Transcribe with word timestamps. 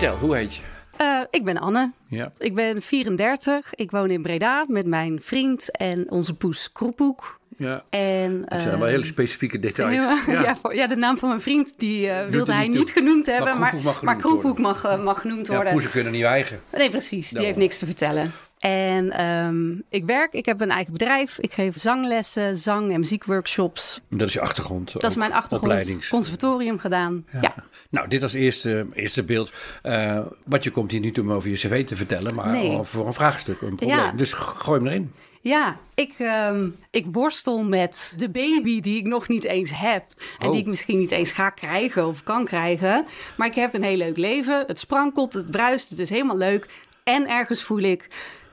Vertel, 0.00 0.18
hoe 0.18 0.36
heet 0.36 0.54
je? 0.54 0.62
Uh, 1.00 1.20
ik 1.30 1.44
ben 1.44 1.58
Anne. 1.58 1.92
Ja. 2.06 2.32
Ik 2.38 2.54
ben 2.54 2.82
34. 2.82 3.74
Ik 3.74 3.90
woon 3.90 4.10
in 4.10 4.22
Breda 4.22 4.64
met 4.68 4.86
mijn 4.86 5.18
vriend 5.22 5.76
en 5.76 6.10
onze 6.10 6.34
poes 6.34 6.72
Kroepoek. 6.72 7.38
Ja. 7.56 7.84
En, 7.90 8.44
dat 8.48 8.60
zijn 8.60 8.78
wel 8.78 8.88
hele 8.88 9.04
specifieke 9.04 9.58
details. 9.58 9.94
Ja, 9.94 10.22
ja. 10.26 10.56
ja, 10.72 10.86
de 10.86 10.96
naam 10.96 11.18
van 11.18 11.28
mijn 11.28 11.40
vriend 11.40 11.78
die 11.78 12.06
uh, 12.06 12.26
wilde 12.26 12.52
hij 12.52 12.66
niet, 12.66 12.78
niet 12.78 12.90
genoemd 12.90 13.26
hebben. 13.26 13.58
Maar 13.58 13.68
Kroepoek 13.68 13.84
mag, 13.84 14.02
maar 14.02 14.16
Kroepoek 14.16 14.58
mag, 14.58 14.98
mag 14.98 15.20
genoemd 15.20 15.48
worden. 15.48 15.72
Poezen 15.72 15.90
kunnen 15.90 16.12
niet 16.12 16.24
eigen. 16.24 16.60
Nee, 16.76 16.90
precies. 16.90 17.30
Die 17.30 17.44
heeft 17.44 17.58
niks 17.58 17.78
te 17.78 17.86
vertellen. 17.86 18.32
En 18.60 19.26
um, 19.26 19.82
ik 19.88 20.04
werk, 20.04 20.32
ik 20.32 20.46
heb 20.46 20.60
een 20.60 20.70
eigen 20.70 20.92
bedrijf. 20.92 21.38
Ik 21.38 21.52
geef 21.52 21.78
zanglessen, 21.78 22.56
zang- 22.56 22.92
en 22.92 22.98
muziekworkshops. 23.00 24.00
Dat 24.08 24.28
is 24.28 24.32
je 24.32 24.40
achtergrond? 24.40 24.92
Dat 24.92 25.10
is 25.10 25.16
mijn 25.16 25.32
achtergrond. 25.32 26.08
Conservatorium 26.08 26.78
gedaan. 26.78 27.26
Ja. 27.32 27.40
ja. 27.40 27.54
Nou, 27.90 28.08
dit 28.08 28.22
als 28.22 28.32
eerste, 28.32 28.86
eerste 28.94 29.24
beeld. 29.24 29.54
Uh, 29.82 30.20
wat 30.44 30.64
je 30.64 30.70
komt 30.70 30.90
hier 30.90 31.00
niet 31.00 31.18
om 31.20 31.32
over 31.32 31.50
je 31.50 31.56
cv 31.56 31.84
te 31.86 31.96
vertellen, 31.96 32.34
maar 32.34 32.48
nee. 32.50 32.70
over 32.78 33.06
een 33.06 33.12
vraagstuk, 33.12 33.60
een 33.60 33.74
probleem. 33.74 33.98
Ja. 33.98 34.12
Dus 34.12 34.32
gooi 34.32 34.78
hem 34.78 34.88
erin. 34.88 35.12
Ja, 35.42 35.76
ik, 35.94 36.14
um, 36.48 36.76
ik 36.90 37.06
worstel 37.10 37.62
met 37.62 38.14
de 38.16 38.28
baby 38.30 38.80
die 38.80 38.98
ik 38.98 39.06
nog 39.06 39.28
niet 39.28 39.44
eens 39.44 39.70
heb. 39.74 40.04
En 40.38 40.46
Oh. 40.46 40.52
die 40.52 40.60
ik 40.60 40.66
misschien 40.66 40.98
niet 40.98 41.10
eens 41.10 41.32
ga 41.32 41.50
krijgen 41.50 42.06
of 42.06 42.22
kan 42.22 42.44
krijgen. 42.44 43.04
Maar 43.36 43.46
ik 43.46 43.54
heb 43.54 43.74
een 43.74 43.82
heel 43.82 43.96
leuk 43.96 44.16
leven. 44.16 44.64
Het 44.66 44.78
sprankelt, 44.78 45.32
het 45.32 45.50
bruist, 45.50 45.90
het 45.90 45.98
is 45.98 46.10
helemaal 46.10 46.36
leuk. 46.36 46.68
En 47.04 47.28
ergens 47.28 47.62
voel 47.62 47.78
ik, 47.78 48.08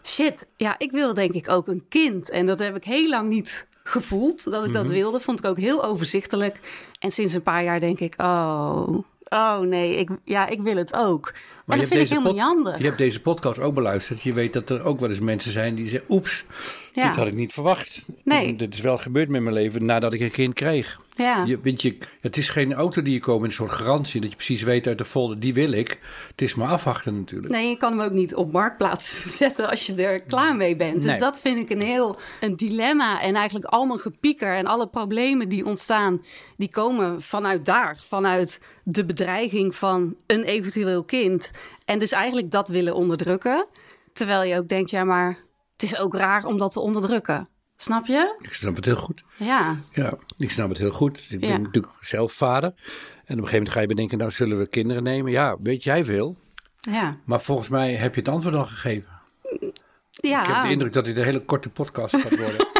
shit, 0.07 0.47
ja, 0.57 0.75
ik 0.77 0.91
wil 0.91 1.13
denk 1.13 1.31
ik 1.33 1.49
ook 1.49 1.67
een 1.67 1.85
kind. 1.89 2.29
En 2.29 2.45
dat 2.45 2.59
heb 2.59 2.75
ik 2.75 2.83
heel 2.83 3.09
lang 3.09 3.29
niet 3.29 3.67
gevoeld 3.83 4.51
dat 4.51 4.65
ik 4.65 4.73
dat 4.73 4.83
Mhm. 4.83 4.93
wilde. 4.93 5.19
Vond 5.19 5.39
ik 5.39 5.45
ook 5.45 5.57
heel 5.57 5.85
overzichtelijk. 5.85 6.59
En 6.99 7.11
sinds 7.11 7.33
een 7.33 7.43
paar 7.43 7.63
jaar 7.63 7.79
denk 7.79 7.99
ik, 7.99 8.13
oh, 8.21 8.87
oh 9.29 9.59
nee, 9.59 9.95
ik, 9.97 10.09
ja, 10.23 10.47
ik 10.47 10.61
wil 10.61 10.75
het 10.75 10.93
ook. 10.93 11.31
Maar 11.31 11.41
en 11.41 11.43
dat 11.65 11.77
hebt, 11.77 11.87
vind 11.87 11.91
ik 11.91 11.99
deze 11.99 12.13
helemaal 12.13 12.33
niet 12.33 12.41
handig. 12.63 12.77
je 12.77 12.85
hebt 12.85 12.97
deze 12.97 13.21
podcast 13.21 13.59
ook 13.59 13.73
beluisterd. 13.73 14.21
Je 14.21 14.33
weet 14.33 14.53
dat 14.53 14.69
er 14.69 14.83
ook 14.83 14.99
wel 14.99 15.09
eens 15.09 15.19
mensen 15.19 15.51
zijn 15.51 15.75
die 15.75 15.87
zeggen... 15.87 16.09
oeps, 16.09 16.45
Ja. 16.93 17.07
dit 17.07 17.15
had 17.15 17.27
ik 17.27 17.33
niet 17.33 17.53
verwacht. 17.53 18.05
Nee. 18.23 18.55
Dit 18.55 18.73
is 18.73 18.81
wel 18.81 18.97
gebeurd 18.97 19.29
met 19.29 19.41
mijn 19.41 19.55
leven 19.55 19.85
nadat 19.85 20.13
ik 20.13 20.19
een 20.21 20.31
kind 20.31 20.53
kreeg. 20.53 20.99
Ja. 21.17 21.43
Je, 21.45 21.59
weet 21.61 21.81
je, 21.81 21.97
het 22.19 22.37
is 22.37 22.49
geen 22.49 22.73
auto 22.73 23.01
die 23.01 23.13
je 23.13 23.19
koopt 23.19 23.41
met 23.41 23.49
een 23.49 23.55
soort 23.55 23.71
garantie... 23.71 24.21
dat 24.21 24.29
je 24.29 24.35
precies 24.35 24.61
weet 24.63 24.87
uit 24.87 24.97
de 24.97 25.05
folder, 25.05 25.39
die 25.39 25.53
wil 25.53 25.71
ik. 25.71 25.99
Het 26.31 26.41
is 26.41 26.55
maar 26.55 26.67
afwachten 26.67 27.17
natuurlijk. 27.17 27.53
Nee, 27.53 27.69
je 27.69 27.77
kan 27.77 27.97
hem 27.97 28.07
ook 28.07 28.11
niet 28.13 28.35
op 28.35 28.51
marktplaats 28.51 29.23
zetten 29.37 29.69
als 29.69 29.85
je 29.85 29.95
er 29.95 30.23
klaar 30.23 30.55
mee 30.55 30.75
bent. 30.75 30.95
Dus 31.01 31.11
Nee. 31.11 31.19
dat 31.19 31.39
vind 31.39 31.59
ik 31.59 31.69
een 31.69 31.81
heel 31.81 32.17
een 32.41 32.55
dilemma. 32.55 33.21
En 33.21 33.35
eigenlijk 33.35 33.65
allemaal 33.65 33.97
gepieker 33.97 34.55
en 34.55 34.65
alle 34.65 34.87
problemen 34.87 35.49
die 35.49 35.65
ontstaan, 35.65 36.21
die 36.57 36.69
komen 36.69 37.21
vanuit 37.21 37.65
daar. 37.65 37.99
Vanuit 38.07 38.61
de 38.83 39.05
bedreiging 39.05 39.75
van 39.75 40.15
een 40.27 40.43
eventueel 40.43 41.03
kind. 41.03 41.51
En 41.85 41.99
dus 41.99 42.11
eigenlijk 42.11 42.51
dat 42.51 42.67
willen 42.67 42.95
onderdrukken. 42.95 43.67
Terwijl 44.13 44.43
je 44.43 44.57
ook 44.57 44.67
denkt, 44.67 44.89
ja, 44.89 45.03
maar 45.03 45.37
het 45.73 45.83
is 45.83 45.97
ook 45.97 46.15
raar 46.15 46.45
om 46.45 46.57
dat 46.57 46.71
te 46.71 46.79
onderdrukken. 46.79 47.49
Snap 47.77 48.05
je? 48.05 48.37
Ik 48.41 48.53
snap 48.53 48.75
het 48.75 48.85
heel 48.85 48.95
goed. 48.95 49.23
Ja. 49.37 49.75
Ja, 49.93 50.13
ik 50.37 50.51
snap 50.51 50.69
het 50.69 50.77
heel 50.77 50.91
goed. 50.91 51.25
Ik 51.29 51.39
ben 51.39 51.49
Ja. 51.49 51.57
natuurlijk 51.57 51.93
zelf 52.01 52.31
vader. 52.33 52.69
En 52.69 52.75
op 52.75 53.27
een 53.27 53.35
gegeven 53.35 53.51
moment 53.53 53.69
ga 53.69 53.79
je 53.79 53.87
bedenken... 53.87 54.17
nou, 54.17 54.31
zullen 54.31 54.57
we 54.57 54.67
kinderen 54.67 55.03
nemen? 55.03 55.31
Ja, 55.31 55.55
weet 55.61 55.83
jij 55.83 56.03
veel. 56.03 56.37
Ja. 56.79 57.17
Maar 57.25 57.41
volgens 57.41 57.69
mij 57.69 57.93
heb 57.93 58.13
je 58.15 58.19
het 58.19 58.29
antwoord 58.29 58.55
al 58.55 58.65
gegeven. 58.65 59.11
ja. 60.09 60.39
Ik 60.41 60.47
heb 60.47 60.61
de 60.61 60.69
indruk 60.69 60.93
dat 60.93 61.05
dit 61.05 61.17
een 61.17 61.23
hele 61.23 61.45
korte 61.45 61.69
podcast 61.69 62.15
gaat 62.15 62.37
worden. 62.37 62.65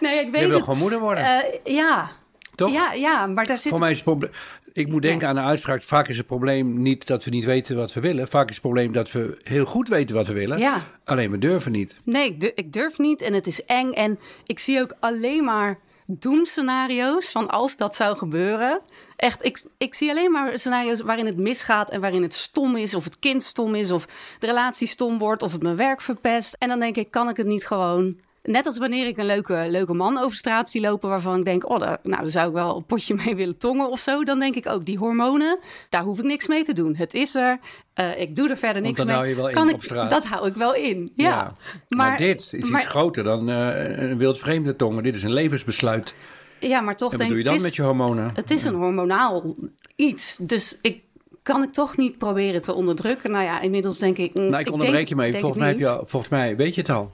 Nee, 0.00 0.20
ik 0.26 0.30
weet 0.30 0.40
Je 0.40 0.46
wil 0.46 0.56
het. 0.56 0.64
gewoon 0.64 0.78
moeder 0.80 1.00
worden, 1.00 1.24
Eh, 1.24 1.74
ja. 1.74 2.08
Toch? 2.54 2.72
Ja, 2.72 2.92
ja, 2.92 3.26
maar 3.26 3.46
daar 3.46 3.58
zit... 3.58 3.70
Voor 3.70 3.80
mij 3.80 3.90
is 3.90 3.96
het 3.96 4.04
probleem. 4.04 4.30
Ik 4.72 4.88
moet 4.88 5.02
denken 5.02 5.28
aan 5.28 5.36
een 5.36 5.44
uitspraak. 5.44 5.82
Vaak 5.82 6.08
is 6.08 6.16
het 6.16 6.26
probleem 6.26 6.82
niet 6.82 7.06
dat 7.06 7.24
we 7.24 7.30
niet 7.30 7.44
weten 7.44 7.76
wat 7.76 7.92
we 7.92 8.00
willen. 8.00 8.28
Vaak 8.28 8.48
is 8.48 8.54
het 8.54 8.62
probleem 8.64 8.92
dat 8.92 9.12
we 9.12 9.38
heel 9.42 9.64
goed 9.64 9.88
weten 9.88 10.14
wat 10.16 10.26
we 10.26 10.32
willen. 10.32 10.58
Ja. 10.58 10.80
Alleen 11.04 11.30
we 11.30 11.38
durven 11.38 11.72
niet. 11.72 11.96
Nee, 12.04 12.26
ik 12.26 12.40
du- 12.40 12.52
ik 12.54 12.72
durf 12.72 12.98
niet 12.98 13.22
en 13.22 13.32
het 13.32 13.46
is 13.46 13.64
eng. 13.64 13.92
En 13.92 14.18
ik 14.46 14.58
zie 14.58 14.80
ook 14.80 14.94
alleen 15.00 15.44
maar 15.44 15.78
doemscenario's 16.06 17.28
van 17.30 17.48
als 17.48 17.76
dat 17.76 17.96
zou 17.96 18.16
gebeuren. 18.16 18.80
Echt, 19.16 19.44
ik, 19.44 19.64
ik 19.78 19.94
zie 19.94 20.10
alleen 20.10 20.30
maar 20.32 20.58
scenario's 20.58 21.00
waarin 21.00 21.26
het 21.26 21.36
misgaat 21.42 21.90
en 21.90 22.00
waarin 22.00 22.22
het 22.22 22.34
stom 22.34 22.76
is, 22.76 22.94
of 22.94 23.04
het 23.04 23.18
kind 23.18 23.42
stom 23.42 23.74
is, 23.74 23.90
of 23.90 24.06
de 24.38 24.46
relatie 24.46 24.86
stom 24.86 25.18
wordt, 25.18 25.42
of 25.42 25.52
het 25.52 25.62
mijn 25.62 25.76
werk 25.76 26.00
verpest. 26.00 26.56
En 26.58 26.68
dan 26.68 26.80
denk 26.80 26.96
ik, 26.96 27.10
kan 27.10 27.28
ik 27.28 27.36
het 27.36 27.46
niet 27.46 27.66
gewoon. 27.66 28.16
Net 28.46 28.66
als 28.66 28.78
wanneer 28.78 29.06
ik 29.06 29.16
een 29.18 29.26
leuke, 29.26 29.64
leuke 29.68 29.94
man 29.94 30.18
over 30.18 30.36
straat 30.36 30.70
zie 30.70 30.80
lopen 30.80 31.08
waarvan 31.08 31.38
ik 31.38 31.44
denk, 31.44 31.68
oh, 31.70 31.80
daar, 31.80 31.98
nou, 32.02 32.22
daar 32.22 32.30
zou 32.30 32.48
ik 32.48 32.54
wel 32.54 32.76
een 32.76 32.84
potje 32.84 33.14
mee 33.24 33.34
willen 33.36 33.58
tongen 33.58 33.90
of 33.90 34.00
zo. 34.00 34.24
Dan 34.24 34.38
denk 34.38 34.54
ik 34.54 34.66
ook, 34.66 34.84
die 34.84 34.98
hormonen, 34.98 35.58
daar 35.88 36.02
hoef 36.02 36.18
ik 36.18 36.24
niks 36.24 36.46
mee 36.46 36.64
te 36.64 36.72
doen. 36.72 36.96
Het 36.96 37.14
is 37.14 37.34
er, 37.34 37.58
eh, 37.94 38.20
ik 38.20 38.36
doe 38.36 38.48
er 38.50 38.56
verder 38.56 38.82
niks 38.82 38.96
dan 38.96 39.06
mee. 39.06 39.14
hou 39.14 39.28
je 39.28 39.34
wel 39.34 39.48
in 39.48 39.54
kan 39.54 39.68
op 39.68 39.74
ik, 39.74 39.82
straat. 39.82 40.10
Dat 40.10 40.24
hou 40.26 40.46
ik 40.46 40.54
wel 40.54 40.74
in, 40.74 41.10
ja. 41.14 41.52
Maar, 41.88 42.16
dit 42.16 42.48
is 42.52 42.70
maar- 42.70 42.80
iets 42.80 42.90
groter 42.90 43.24
dan 43.24 43.48
eh, 43.50 43.98
een 44.02 44.18
wildvreemde 44.18 44.76
tongen. 44.76 45.02
Dit 45.02 45.14
is 45.14 45.22
een 45.22 45.32
levensbesluit. 45.32 46.14
Ja, 46.60 46.80
maar 46.80 46.96
toch 46.96 47.12
En 47.12 47.18
wat 47.18 47.26
denk 47.26 47.30
doe 47.30 47.38
je 47.38 47.44
ik, 47.44 47.44
dan 47.44 47.54
het 47.54 47.62
met 47.62 47.70
is, 47.72 47.76
je 47.76 47.82
hormonen? 47.82 48.30
het 48.34 48.50
is 48.50 48.64
een 48.64 48.74
hormonaal 48.74 49.54
iets. 49.96 50.36
Dus 50.40 50.78
ik 50.82 51.02
kan 51.42 51.62
ik 51.62 51.72
toch 51.72 51.96
niet 51.96 52.18
proberen 52.18 52.62
te 52.62 52.72
onderdrukken. 52.74 53.30
Nou 53.30 53.44
ja, 53.44 53.60
inmiddels 53.60 53.98
denk 53.98 54.18
ik... 54.18 54.34
mm, 54.34 54.48
nou, 54.48 54.60
ik 54.62 54.70
onderbreek 54.72 54.96
denk- 54.96 55.08
je 55.08 55.14
mee. 55.16 55.32
Volgens 55.32 55.58
mij, 55.58 55.68
heb 55.68 55.78
je, 55.78 56.02
volgens 56.04 56.28
mij 56.30 56.56
weet 56.56 56.74
je 56.74 56.80
het 56.80 56.90
al. 56.90 57.12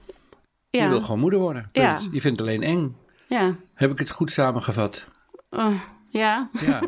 Ja, 0.71 0.83
Je 0.83 0.89
wil 0.89 1.01
gewoon 1.01 1.19
moeder 1.21 1.39
worden. 1.39 1.69
Ja. 1.73 1.99
Je 2.13 2.21
vindt 2.21 2.39
het 2.41 2.49
alleen 2.49 2.63
eng. 2.63 2.97
ja. 3.29 3.55
Heb 3.75 3.91
ik 3.91 3.99
het 3.99 4.11
goed 4.11 4.33
samengevat? 4.33 5.05
Eh, 5.51 5.81
ja. 6.09 6.49
Ja. 6.67 6.81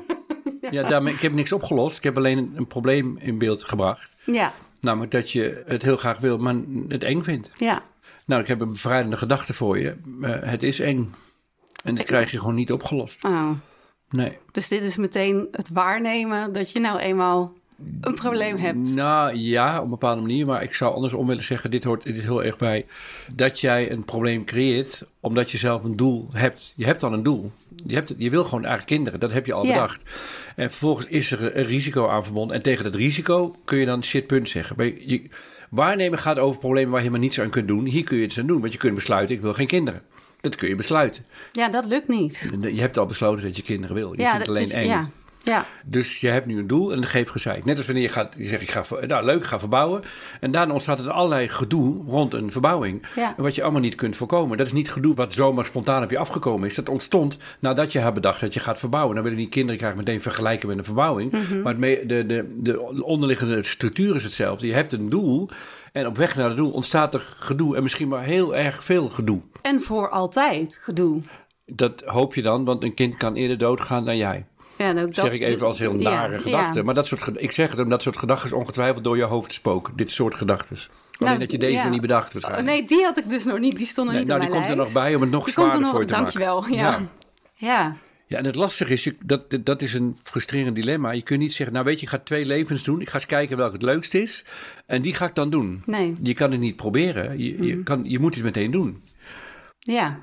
ja. 0.71 0.89
daarmee, 0.89 1.15
ik 1.15 1.21
heb 1.21 1.33
niks 1.33 1.53
opgelost. 1.53 1.97
Ik 1.97 2.03
heb 2.03 2.17
alleen 2.17 2.39
een, 2.39 2.53
een 2.57 2.67
probleem 2.67 3.17
in 3.19 3.39
beeld 3.39 3.65
gebracht. 3.65 4.17
ja, 4.25 4.53
Namelijk 4.81 5.11
dat 5.13 5.31
je 5.31 5.63
het 5.67 5.83
heel 5.83 5.97
graag 5.97 6.19
wil, 6.19 6.39
maar 6.39 6.55
het 6.89 7.05
eng 7.05 7.23
vindt. 7.23 7.51
ja. 7.55 7.83
Nou, 8.27 8.41
ik 8.43 8.47
heb 8.49 8.61
een 8.61 8.71
bevrijdende 8.73 9.17
gedachte 9.17 9.55
voor 9.55 9.79
je. 9.79 9.97
Eh, 10.23 10.31
het 10.41 10.63
is 10.63 10.81
eng. 10.81 11.13
En 11.85 11.95
dat 11.95 12.07
krijg 12.07 12.31
je 12.31 12.39
gewoon 12.39 12.55
niet 12.55 12.73
opgelost. 12.73 13.25
Oh. 13.25 13.51
Nee. 14.11 14.39
Dus 14.53 14.69
dit 14.69 14.83
is 14.83 14.97
meteen 14.97 15.49
het 15.51 15.69
waarnemen 15.69 16.53
dat 16.53 16.71
je 16.71 16.81
nou 16.81 16.99
eenmaal 16.99 17.53
een 18.01 18.15
probleem 18.15 18.57
hebt. 18.57 18.95
Nou 18.95 19.35
ja, 19.37 19.77
op 19.79 19.85
een 19.85 19.91
bepaalde 19.91 20.21
manier. 20.21 20.47
Maar 20.47 20.63
ik 20.63 20.75
zou 20.75 20.95
andersom 20.95 21.27
willen 21.27 21.43
zeggen, 21.43 21.71
dit 21.71 21.85
hoort 21.85 22.03
dit 22.03 22.21
heel 22.21 22.45
erg 22.45 22.57
bij. 22.57 22.87
Dat 23.35 23.61
jij 23.61 23.91
een 23.91 24.05
probleem 24.05 24.45
creëert 24.45 25.03
omdat 25.21 25.51
je 25.51 25.59
zelf 25.59 25.85
een 25.85 25.97
doel 25.97 26.27
hebt. 26.33 26.73
Je 26.77 26.85
hebt 26.85 27.03
al 27.03 27.13
een 27.13 27.23
doel. 27.23 27.53
Je, 27.87 27.95
hebt, 27.95 28.15
je 28.17 28.31
wil 28.31 28.45
gewoon 28.45 28.65
eigen 28.65 28.87
kinderen. 28.87 29.21
Dat 29.21 29.33
heb 29.33 29.47
je 29.47 29.53
al 29.53 29.67
Ja. 29.67 29.73
bedacht. 29.73 30.03
En 30.57 30.71
vervolgens 30.71 31.07
is 31.07 31.31
er 31.33 31.57
een 31.59 31.65
risico 31.65 32.09
aan 32.09 32.25
verbonden. 32.25 32.57
En 32.57 32.63
tegen 32.63 32.85
dat 32.85 32.95
risico 32.95 33.57
kun 33.65 33.79
je 33.79 33.87
dan 33.87 34.05
shit 34.05 34.27
punt 34.27 34.49
zeggen. 34.49 34.77
Maar 34.77 34.87
je- 34.87 35.29
waarnemen 35.71 36.19
gaat 36.19 36.39
over 36.39 36.59
problemen 36.61 36.91
waar 36.91 37.01
je 37.01 37.07
helemaal 37.07 37.27
niets 37.27 37.41
aan 37.41 37.51
kunt 37.51 37.69
doen. 37.69 37.85
Hier 37.87 38.05
kun 38.05 38.17
je 38.17 38.25
iets 38.25 38.39
aan 38.39 38.47
doen. 38.47 38.61
Want 38.61 38.73
je 38.73 38.79
kunt 38.79 38.95
besluiten, 38.95 39.37
ik 39.37 39.43
wil 39.43 39.55
geen 39.55 39.67
kinderen. 39.67 40.03
Dat 40.41 40.55
kun 40.57 40.69
je 40.69 40.75
besluiten. 40.75 41.25
Ja, 41.53 41.69
dat 41.69 41.85
lukt 41.87 42.09
niet. 42.09 42.51
Je 42.61 42.81
hebt 42.81 42.99
al 42.99 43.07
besloten 43.07 43.45
dat 43.45 43.57
je 43.57 43.63
kinderen 43.63 43.97
wil. 43.97 44.13
Je 44.13 44.21
ja, 44.21 44.31
vindt 44.33 44.49
alleen 44.49 44.63
is, 44.63 44.73
eng. 44.73 44.87
ja, 44.87 45.11
ja. 45.45 45.67
Dus 45.85 46.21
je 46.21 46.29
hebt 46.29 46.47
nu 46.47 46.59
een 46.59 46.67
doel 46.67 46.93
en 46.93 47.01
dat 47.01 47.11
geeft 47.11 47.31
gezeik. 47.31 47.65
Net 47.65 47.77
als 47.77 47.87
wanneer 47.87 48.05
je 48.05 48.09
gaat, 48.09 48.35
je 48.39 48.45
zegt 48.45 48.63
ik 48.63 48.71
ga, 48.71 48.85
nou 49.07 49.25
leuk, 49.25 49.41
ik 49.41 49.45
ga 49.45 49.59
verbouwen. 49.59 50.03
En 50.41 50.51
daarna 50.51 50.73
ontstaat 50.73 50.99
er 50.99 51.11
allerlei 51.11 51.49
gedoe 51.49 52.05
rond 52.07 52.35
een 52.35 52.53
verbouwing. 52.53 53.07
Ja. 53.17 53.35
Wat 53.37 53.55
je 53.55 53.63
allemaal 53.63 53.81
niet 53.81 53.95
kunt 53.95 54.17
voorkomen. 54.17 54.57
Dat 54.57 54.67
is 54.67 54.73
niet 54.73 54.91
gedoe 54.91 55.15
wat 55.15 55.35
zomaar 55.35 55.65
spontaan 55.65 56.03
op 56.03 56.11
je 56.11 56.19
afgekomen 56.19 56.69
is. 56.69 56.75
Dat 56.75 56.89
ontstond 56.89 57.37
nadat 57.59 57.93
je 57.93 57.99
hebt 57.99 58.15
bedacht 58.15 58.41
dat 58.41 58.55
je 58.55 58.61
gaat 58.61 58.79
verbouwen. 58.79 59.15
Dan 59.15 59.25
willen 59.25 59.39
die 59.39 59.49
kinderen 59.49 59.81
graag 59.81 59.95
meteen 59.95 60.21
vergelijken 60.21 60.69
met 60.69 60.79
een 60.79 60.85
verbouwing. 60.85 61.33
Mhm. 61.33 61.63
Maar 61.63 61.81
de, 61.81 62.25
de, 62.27 62.55
de 62.57 63.03
onderliggende 63.03 63.63
structuur 63.63 64.17
is 64.17 64.25
hetzelfde. 64.25 64.67
Je 64.67 64.75
hebt 64.75 64.93
een 64.93 65.09
doel 65.09 65.49
en 65.93 66.07
op 66.07 66.17
weg 66.17 66.37
naar 66.37 66.49
het 66.49 66.57
doel 66.57 66.71
ontstaat 66.71 67.15
er 67.15 67.35
gedoe. 67.39 67.77
En 67.77 67.83
misschien 67.83 68.09
maar 68.09 68.25
heel 68.25 68.57
erg 68.57 68.85
veel 68.85 69.09
gedoe. 69.09 69.41
En 69.63 69.81
voor 69.81 70.09
altijd 70.09 70.81
gedoe. 70.83 71.23
Dat 71.67 72.03
hoop 72.05 72.35
je 72.35 72.43
dan, 72.43 72.65
want 72.65 72.83
een 72.83 72.95
kind 72.95 73.17
kan 73.17 73.35
eerder 73.35 73.59
doodgaan 73.59 74.05
dan 74.05 74.17
jij. 74.17 74.47
Ja, 74.77 74.85
en 74.87 74.99
ook 74.99 75.15
dat, 75.15 75.25
zeg 75.25 75.35
ik 75.35 75.41
even 75.41 75.67
als 75.67 75.79
heel 75.79 75.99
ja, 75.99 76.11
nare 76.11 76.39
gedachte. 76.39 76.79
ja. 76.79 76.85
Maar 76.85 76.95
dat 76.95 77.07
soort, 77.07 77.31
ik 77.37 77.51
zeg 77.51 77.71
het 77.71 77.77
omdat 77.79 77.91
dat 77.91 78.03
soort 78.03 78.17
gedachten 78.17 78.57
ongetwijfeld 78.57 79.05
door 79.05 79.17
je 79.17 79.23
hoofd 79.23 79.53
spoken. 79.53 79.97
Dit 79.97 80.11
soort 80.11 80.35
gedachten. 80.35 80.77
Alleen 80.77 80.89
Nou, 81.19 81.39
dat 81.39 81.51
je 81.53 81.59
deze 81.59 81.83
nog 81.83 81.91
niet 81.91 82.01
bedacht 82.01 82.27
Oh, 82.27 82.33
waarschijnlijk. 82.33 82.69
nee, 82.69 82.85
die 82.87 83.05
had 83.05 83.17
ik 83.17 83.31
dus 83.31 83.45
nog 83.45 83.59
niet. 83.59 83.77
Die 83.79 83.87
stond 83.87 84.07
nog 84.07 84.17
Nee, 84.17 84.25
niet 84.25 84.29
nou, 84.29 84.41
die 84.41 84.51
komt 84.51 84.69
er 84.69 84.77
nog 84.77 84.93
bij 84.93 85.15
om 85.15 85.21
het 85.21 85.31
nog 85.31 85.45
Die 85.45 85.55
er 85.55 85.61
zwaarder 85.61 85.81
nog- 85.81 85.91
voor 85.91 86.01
je 86.01 86.07
te 86.07 86.13
maken. 86.13 86.41
Dankjewel, 86.41 86.67
ja. 86.69 86.91
Ja. 86.91 86.99
Ja. 87.55 87.97
Ja, 88.27 88.39
en 88.39 88.45
het 88.45 88.55
lastige 88.55 88.93
is, 88.93 89.11
dat, 89.25 89.59
dat 89.61 89.83
is 89.83 89.95
een 89.95 90.17
frustrerend 90.23 90.75
dilemma. 90.77 91.11
Je 91.11 91.23
kunt 91.23 91.41
niet 91.41 91.53
zeggen, 91.55 91.75
nou 91.75 91.87
weet 91.87 91.99
je, 92.01 92.03
ik 92.07 92.13
ga 92.13 92.19
twee 92.19 92.47
levens 92.47 92.83
doen. 92.83 93.01
Ik 93.01 93.09
ga 93.09 93.15
eens 93.15 93.27
kijken 93.27 93.57
welke 93.57 93.73
het 93.73 93.83
leukst 93.83 94.15
is. 94.15 94.45
En 94.87 95.03
die 95.03 95.15
ga 95.15 95.27
ik 95.27 95.35
dan 95.35 95.51
doen. 95.51 95.83
Nee. 95.87 96.15
Je 96.23 96.35
kan 96.35 96.51
het 96.51 96.61
niet 96.61 96.77
proberen. 96.77 97.39
Je, 97.39 97.63
je, 97.67 97.83
kan, 97.83 98.01
je 98.05 98.19
moet 98.19 98.35
het 98.35 98.45
meteen 98.45 98.71
doen. 98.71 99.03
Ja. 99.79 100.19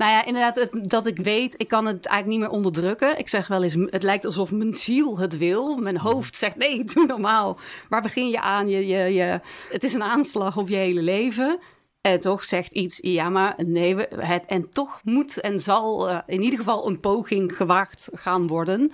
Nou 0.00 0.12
ja, 0.12 0.24
inderdaad, 0.24 0.54
het- 0.54 0.88
dat 0.90 1.06
ik 1.06 1.16
weet, 1.18 1.54
ik 1.56 1.68
kan 1.68 1.86
het 1.86 2.06
eigenlijk 2.06 2.26
niet 2.38 2.48
meer 2.48 2.56
onderdrukken. 2.58 3.18
Ik 3.18 3.28
zeg 3.28 3.46
wel 3.46 3.62
eens, 3.62 3.76
het 3.86 4.02
lijkt 4.02 4.24
alsof 4.24 4.52
mijn 4.52 4.74
ziel 4.74 5.18
het 5.18 5.38
wil. 5.38 5.76
Mijn 5.76 5.96
hoofd 5.98 6.36
zegt, 6.36 6.56
nee, 6.56 6.84
doe 6.94 7.06
normaal. 7.06 7.58
Waar 7.88 8.02
begin 8.02 8.28
je 8.28 8.40
aan? 8.40 8.68
Je, 8.68 8.86
je, 8.86 9.12
je, 9.14 9.40
het 9.70 9.84
is 9.84 9.92
een 9.94 10.02
aanslag 10.02 10.56
op 10.56 10.68
je 10.68 10.76
hele 10.76 11.02
leven. 11.02 11.58
En 12.00 12.20
toch 12.20 12.44
zegt 12.44 12.72
iets, 12.72 12.98
ja, 13.02 13.28
maar 13.28 13.54
nee, 13.66 13.96
we- 13.96 14.08
het, 14.16 14.46
en 14.46 14.70
toch 14.70 15.00
moet 15.04 15.40
en 15.40 15.58
zal 15.58 16.08
eh, 16.08 16.18
in 16.26 16.42
ieder 16.42 16.58
geval 16.58 16.86
een 16.86 17.00
poging 17.00 17.56
gewaagd 17.56 18.08
gaan 18.12 18.46
worden. 18.46 18.92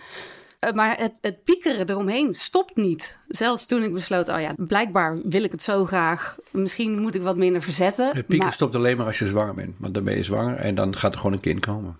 Eh, 0.59 0.73
maar 0.73 0.97
het, 0.99 1.19
het 1.21 1.45
piekeren 1.45 1.91
eromheen 1.91 2.33
stopt 2.35 2.77
niet. 2.77 3.17
Zelfs 3.29 3.67
toen 3.67 3.83
ik 3.83 3.93
besloot, 3.93 4.29
oh 4.29 4.41
ja, 4.41 4.53
blijkbaar 4.57 5.19
wil 5.23 5.45
ik 5.45 5.53
het 5.53 5.63
zo 5.63 5.85
graag. 5.85 6.37
Misschien 6.51 7.01
moet 7.01 7.15
ik 7.15 7.23
wat 7.23 7.37
minder 7.37 7.63
verzetten. 7.63 8.07
Het 8.07 8.27
pieken 8.27 8.47
Maar- 8.47 8.55
stopt 8.55 8.75
alleen 8.75 8.97
maar 8.97 9.07
als 9.07 9.19
je 9.19 9.27
zwanger 9.27 9.55
bent. 9.55 9.75
Want 9.79 9.95
dan 9.95 10.05
ben 10.05 10.17
je 10.17 10.23
zwanger 10.23 10.57
en 10.57 10.75
dan 10.75 10.97
gaat 10.97 11.13
er 11.13 11.19
gewoon 11.19 11.33
een 11.35 11.41
kind 11.41 11.61
komen. 11.67 11.97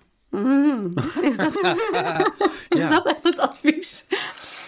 Is 1.21 1.37
dat, 1.37 1.55
is 2.69 2.79
Ja. 2.79 2.89
dat 2.89 3.05
echt 3.07 3.23
het 3.23 3.39
advies? 3.39 4.05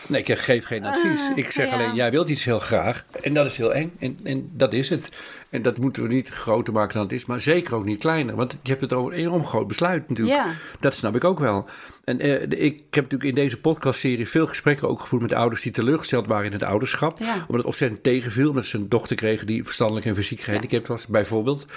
Nee, 0.07 0.23
ik 0.23 0.37
geef 0.39 0.65
geen 0.65 0.85
advies. 0.85 1.29
Ik 1.35 1.51
zeg 1.51 1.69
ja. 1.69 1.73
alleen, 1.75 1.95
jij 1.95 2.11
wilt 2.11 2.29
iets 2.29 2.43
heel 2.43 2.59
graag. 2.59 3.05
En 3.21 3.33
dat 3.33 3.45
is 3.45 3.57
heel 3.57 3.73
eng. 3.73 3.91
En, 3.99 4.19
en 4.23 4.49
dat 4.53 4.73
is 4.73 4.89
het. 4.89 5.17
En 5.49 5.61
dat 5.61 5.77
moeten 5.77 6.03
we 6.03 6.09
niet 6.09 6.29
groter 6.29 6.73
maken 6.73 6.93
dan 6.93 7.03
het 7.03 7.11
is. 7.11 7.25
Maar 7.25 7.39
zeker 7.39 7.75
ook 7.75 7.85
niet 7.85 7.99
kleiner. 7.99 8.35
Want 8.35 8.51
je 8.63 8.69
hebt 8.69 8.81
het 8.81 8.93
over 8.93 9.13
een 9.13 9.19
enorm 9.19 9.45
groot 9.45 9.67
besluit 9.67 10.09
natuurlijk. 10.09 10.37
Ja. 10.37 10.45
Dat 10.79 10.93
snap 10.93 11.15
ik 11.15 11.23
ook 11.23 11.39
wel. 11.39 11.65
En 12.09 12.19
eh, 12.19 12.65
ik 12.65 12.83
heb 12.89 13.03
natuurlijk 13.03 13.23
in 13.23 13.35
deze 13.35 13.59
podcastserie 13.59 14.27
veel 14.27 14.47
gesprekken 14.47 14.87
ook 14.87 14.99
gevoerd 14.99 15.21
met 15.21 15.33
ouders 15.33 15.61
die 15.61 15.71
teleurgesteld 15.71 16.27
waren 16.27 16.45
in 16.45 16.51
het 16.51 16.63
ouderschap. 16.63 17.19
Ja. 17.19 17.33
Omdat 17.33 17.55
het 17.55 17.65
ontzettend 17.65 18.03
tegenviel. 18.03 18.49
Omdat 18.49 18.65
ze 18.65 18.77
een 18.77 18.89
dochter 18.89 19.15
kregen 19.15 19.47
die 19.47 19.63
verstandelijk 19.63 20.05
en 20.05 20.15
fysiek 20.15 20.39
gehandicapt 20.39 20.87
was, 20.87 21.07
bijvoorbeeld. 21.07 21.67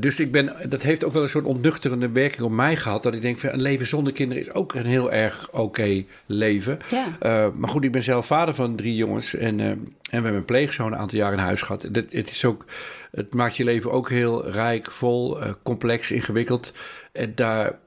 Dus 0.00 0.20
ik 0.20 0.32
ben, 0.32 0.56
dat 0.68 0.82
heeft 0.82 1.04
ook 1.04 1.12
wel 1.12 1.22
een 1.22 1.28
soort 1.28 1.44
ontnuchterende 1.44 2.08
werking 2.08 2.42
op 2.42 2.50
mij 2.50 2.76
gehad. 2.76 3.02
Dat 3.02 3.14
ik 3.14 3.20
denk, 3.20 3.38
van, 3.38 3.50
een 3.50 3.62
leven 3.62 3.86
zonder 3.86 4.12
kinderen 4.12 4.42
is 4.42 4.52
ook 4.52 4.74
een 4.74 4.86
heel 4.86 5.12
erg 5.12 5.48
oké 5.52 6.04
leven. 6.26 6.78
Ja. 6.90 7.06
Uh, 7.06 7.54
maar 7.54 7.70
goed, 7.70 7.84
ik 7.84 7.92
ben 7.92 8.02
zelf 8.02 8.26
vader 8.26 8.54
van 8.54 8.76
drie 8.76 8.94
jongens. 8.94 9.34
En, 9.34 9.58
uh, 9.58 9.66
en 9.66 9.80
we 9.80 9.88
hebben 10.10 10.34
een 10.34 10.44
pleegzoon 10.44 10.92
een 10.92 10.98
aantal 10.98 11.18
jaar 11.18 11.32
in 11.32 11.38
huis 11.38 11.62
gehad. 11.62 11.82
Het, 11.82 11.96
het, 12.10 12.30
is 12.30 12.44
ook, 12.44 12.64
het 13.10 13.34
maakt 13.34 13.56
je 13.56 13.64
leven 13.64 13.92
ook 13.92 14.10
heel 14.10 14.50
rijk, 14.50 14.90
vol, 14.90 15.42
uh, 15.42 15.52
complex, 15.62 16.10
ingewikkeld. 16.10 16.72
En 17.12 17.32
daar, 17.34 17.78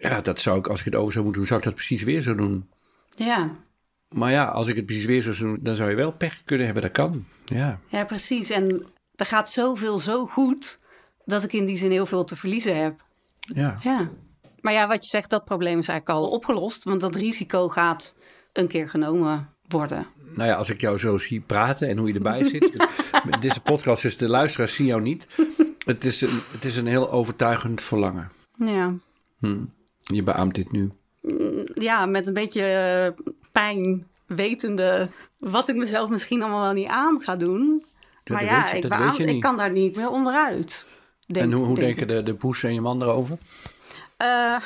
ja, 0.00 0.20
dat 0.20 0.40
zou 0.40 0.58
ik, 0.58 0.66
als 0.66 0.78
ik 0.78 0.84
het 0.84 0.94
over 0.94 1.12
zou 1.12 1.24
moeten 1.24 1.42
doen, 1.42 1.50
zou 1.50 1.60
ik 1.60 1.66
dat 1.66 1.74
precies 1.74 2.02
weer 2.02 2.20
zo 2.20 2.34
doen. 2.34 2.68
Ja. 3.14 3.50
Maar 4.08 4.30
ja, 4.30 4.44
als 4.44 4.68
ik 4.68 4.76
het 4.76 4.86
precies 4.86 5.04
weer 5.04 5.22
zou 5.22 5.36
doen, 5.36 5.58
dan 5.60 5.74
zou 5.74 5.90
je 5.90 5.96
wel 5.96 6.12
pech 6.12 6.42
kunnen 6.44 6.64
hebben. 6.64 6.82
Dat 6.82 6.92
kan. 6.92 7.26
Ja, 7.44 7.80
ja 7.88 8.04
precies. 8.04 8.50
En 8.50 8.86
er 9.14 9.26
gaat 9.26 9.50
zoveel 9.50 9.98
zo 9.98 10.26
goed 10.26 10.78
dat 11.24 11.42
ik 11.42 11.52
in 11.52 11.64
die 11.64 11.76
zin 11.76 11.90
heel 11.90 12.06
veel 12.06 12.24
te 12.24 12.36
verliezen 12.36 12.82
heb. 12.82 13.04
Ja. 13.40 13.78
ja. 13.82 14.10
Maar 14.60 14.72
ja, 14.72 14.88
wat 14.88 15.02
je 15.02 15.08
zegt, 15.08 15.30
dat 15.30 15.44
probleem 15.44 15.78
is 15.78 15.88
eigenlijk 15.88 16.20
al 16.20 16.30
opgelost. 16.30 16.84
Want 16.84 17.00
dat 17.00 17.16
risico 17.16 17.68
gaat 17.68 18.16
een 18.52 18.68
keer 18.68 18.88
genomen 18.88 19.48
worden. 19.68 20.06
Nou 20.34 20.48
ja, 20.48 20.54
als 20.54 20.70
ik 20.70 20.80
jou 20.80 20.98
zo 20.98 21.18
zie 21.18 21.40
praten 21.40 21.88
en 21.88 21.98
hoe 21.98 22.08
je 22.08 22.14
erbij 22.14 22.44
zit. 22.44 22.86
Deze 23.40 23.60
podcast, 23.60 24.02
dus 24.02 24.16
de 24.16 24.28
luisteraars 24.28 24.74
zien 24.74 24.86
jou 24.86 25.02
niet. 25.02 25.26
Het 25.84 26.04
is 26.04 26.20
een, 26.20 26.40
het 26.52 26.64
is 26.64 26.76
een 26.76 26.86
heel 26.86 27.10
overtuigend 27.10 27.82
verlangen. 27.82 28.30
Ja. 28.56 28.94
Hm. 29.40 29.56
Je 30.02 30.22
beaamt 30.22 30.54
dit 30.54 30.72
nu. 30.72 30.90
Ja, 31.74 32.06
met 32.06 32.26
een 32.26 32.34
beetje 32.34 32.62
eh, 32.62 33.24
pijn, 33.52 34.06
wetende 34.26 35.08
wat 35.38 35.68
ik 35.68 35.76
mezelf 35.76 36.08
misschien 36.08 36.42
allemaal 36.42 36.60
wel 36.62 36.72
niet 36.72 36.86
aan 36.88 37.20
ga 37.20 37.36
doen. 37.36 37.84
Ja, 38.24 38.34
maar 38.34 38.42
dat 38.42 38.50
ja, 38.50 38.62
weet 38.62 38.70
je- 38.70 38.76
ik, 38.76 38.88
beaam- 38.88 39.16
ik 39.16 39.40
kan 39.40 39.56
daar 39.56 39.70
niet 39.70 39.96
meer 39.96 40.10
onderuit. 40.10 40.86
Denk, 41.26 41.46
en 41.46 41.52
hoe, 41.52 41.64
hoe 41.66 41.74
denk 41.74 41.98
denken 41.98 42.16
de, 42.16 42.22
de 42.22 42.34
poes 42.34 42.62
en 42.62 42.74
je 42.74 42.80
man 42.80 43.02
erover? 43.02 43.38
Eh, 44.16 44.26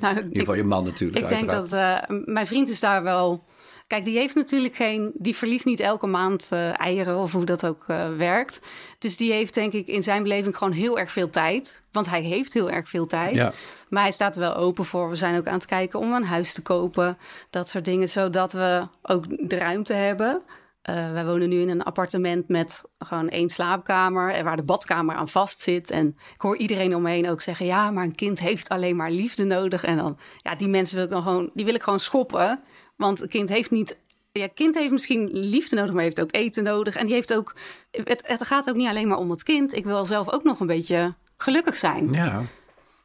nou, 0.00 0.16
In 0.16 0.22
ieder 0.22 0.38
geval 0.38 0.54
je 0.54 0.64
man 0.64 0.84
natuurlijk. 0.84 1.22
Ik 1.22 1.28
denk 1.28 1.50
dat 1.50 1.72
eh, 1.72 1.98
mijn 2.24 2.46
vriend 2.46 2.68
is 2.68 2.80
daar 2.80 3.02
wel. 3.02 3.44
Kijk, 3.92 4.04
die 4.04 4.18
heeft 4.18 4.34
natuurlijk 4.34 4.74
geen. 4.74 5.10
Die 5.14 5.36
verliest 5.36 5.64
niet 5.64 5.80
elke 5.80 6.06
maand 6.06 6.48
eh, 6.50 6.80
eieren 6.80 7.18
of 7.18 7.32
hoe 7.32 7.44
dat 7.44 7.66
ook 7.66 7.84
eh, 7.86 8.16
werkt. 8.16 8.60
Dus 8.98 9.16
die 9.16 9.32
heeft 9.32 9.54
denk 9.54 9.72
ik 9.72 9.86
in 9.86 10.02
zijn 10.02 10.22
beleving 10.22 10.56
gewoon 10.56 10.72
heel 10.72 10.98
erg 10.98 11.12
veel 11.12 11.30
tijd. 11.30 11.82
Want 11.90 12.08
hij 12.08 12.20
heeft 12.20 12.52
heel 12.52 12.70
erg 12.70 12.88
veel 12.88 13.06
tijd. 13.06 13.34
Ja. 13.34 13.52
Maar 13.88 14.02
hij 14.02 14.12
staat 14.12 14.34
er 14.34 14.40
wel 14.40 14.56
open 14.56 14.84
voor. 14.84 15.08
We 15.08 15.16
zijn 15.16 15.38
ook 15.38 15.46
aan 15.46 15.54
het 15.54 15.64
kijken 15.64 15.98
om 15.98 16.12
een 16.12 16.24
huis 16.24 16.52
te 16.52 16.62
kopen. 16.62 17.18
Dat 17.50 17.68
soort 17.68 17.84
dingen, 17.84 18.08
zodat 18.08 18.52
we 18.52 18.86
ook 19.02 19.48
de 19.48 19.56
ruimte 19.56 19.92
hebben. 19.92 20.42
Eh, 20.82 21.12
wij 21.12 21.24
wonen 21.24 21.48
nu 21.48 21.60
in 21.60 21.68
een 21.68 21.82
appartement 21.82 22.48
met 22.48 22.82
gewoon 22.98 23.28
één 23.28 23.48
slaapkamer. 23.48 24.32
En 24.32 24.44
waar 24.44 24.56
de 24.56 24.62
badkamer 24.62 25.14
aan 25.14 25.28
vast 25.28 25.60
zit. 25.60 25.90
En 25.90 26.08
ik 26.34 26.40
hoor 26.40 26.56
iedereen 26.56 26.94
om 26.94 27.02
me 27.02 27.10
heen 27.10 27.28
ook 27.28 27.40
zeggen: 27.40 27.66
ja, 27.66 27.90
maar 27.90 28.04
een 28.04 28.14
kind 28.14 28.40
heeft 28.40 28.68
alleen 28.68 28.96
maar 28.96 29.10
liefde 29.10 29.44
nodig. 29.44 29.84
En 29.84 29.96
dan, 29.96 30.18
ja, 30.36 30.54
die 30.54 30.68
mensen 30.68 30.96
wil 30.96 31.04
ik 31.04 31.10
dan 31.10 31.22
gewoon, 31.22 31.50
die 31.54 31.64
wil 31.64 31.74
ik 31.74 31.82
gewoon 31.82 32.00
schoppen. 32.00 32.60
Want 32.96 33.20
een 33.20 33.28
kind 33.28 33.48
heeft 33.48 33.70
niet. 33.70 33.98
Ja, 34.32 34.48
kind 34.54 34.74
heeft 34.74 34.90
misschien 34.90 35.28
liefde 35.32 35.76
nodig, 35.76 35.92
maar 35.92 36.02
heeft 36.02 36.20
ook 36.20 36.34
eten 36.34 36.62
nodig. 36.62 36.96
En 36.96 37.06
die 37.06 37.14
heeft 37.14 37.34
ook. 37.34 37.54
Het, 37.90 38.26
het 38.26 38.46
gaat 38.46 38.68
ook 38.68 38.76
niet 38.76 38.88
alleen 38.88 39.08
maar 39.08 39.18
om 39.18 39.30
het 39.30 39.42
kind. 39.42 39.74
Ik 39.76 39.84
wil 39.84 40.06
zelf 40.06 40.32
ook 40.32 40.44
nog 40.44 40.60
een 40.60 40.66
beetje 40.66 41.14
gelukkig 41.36 41.76
zijn. 41.76 42.12
Ja. 42.12 42.44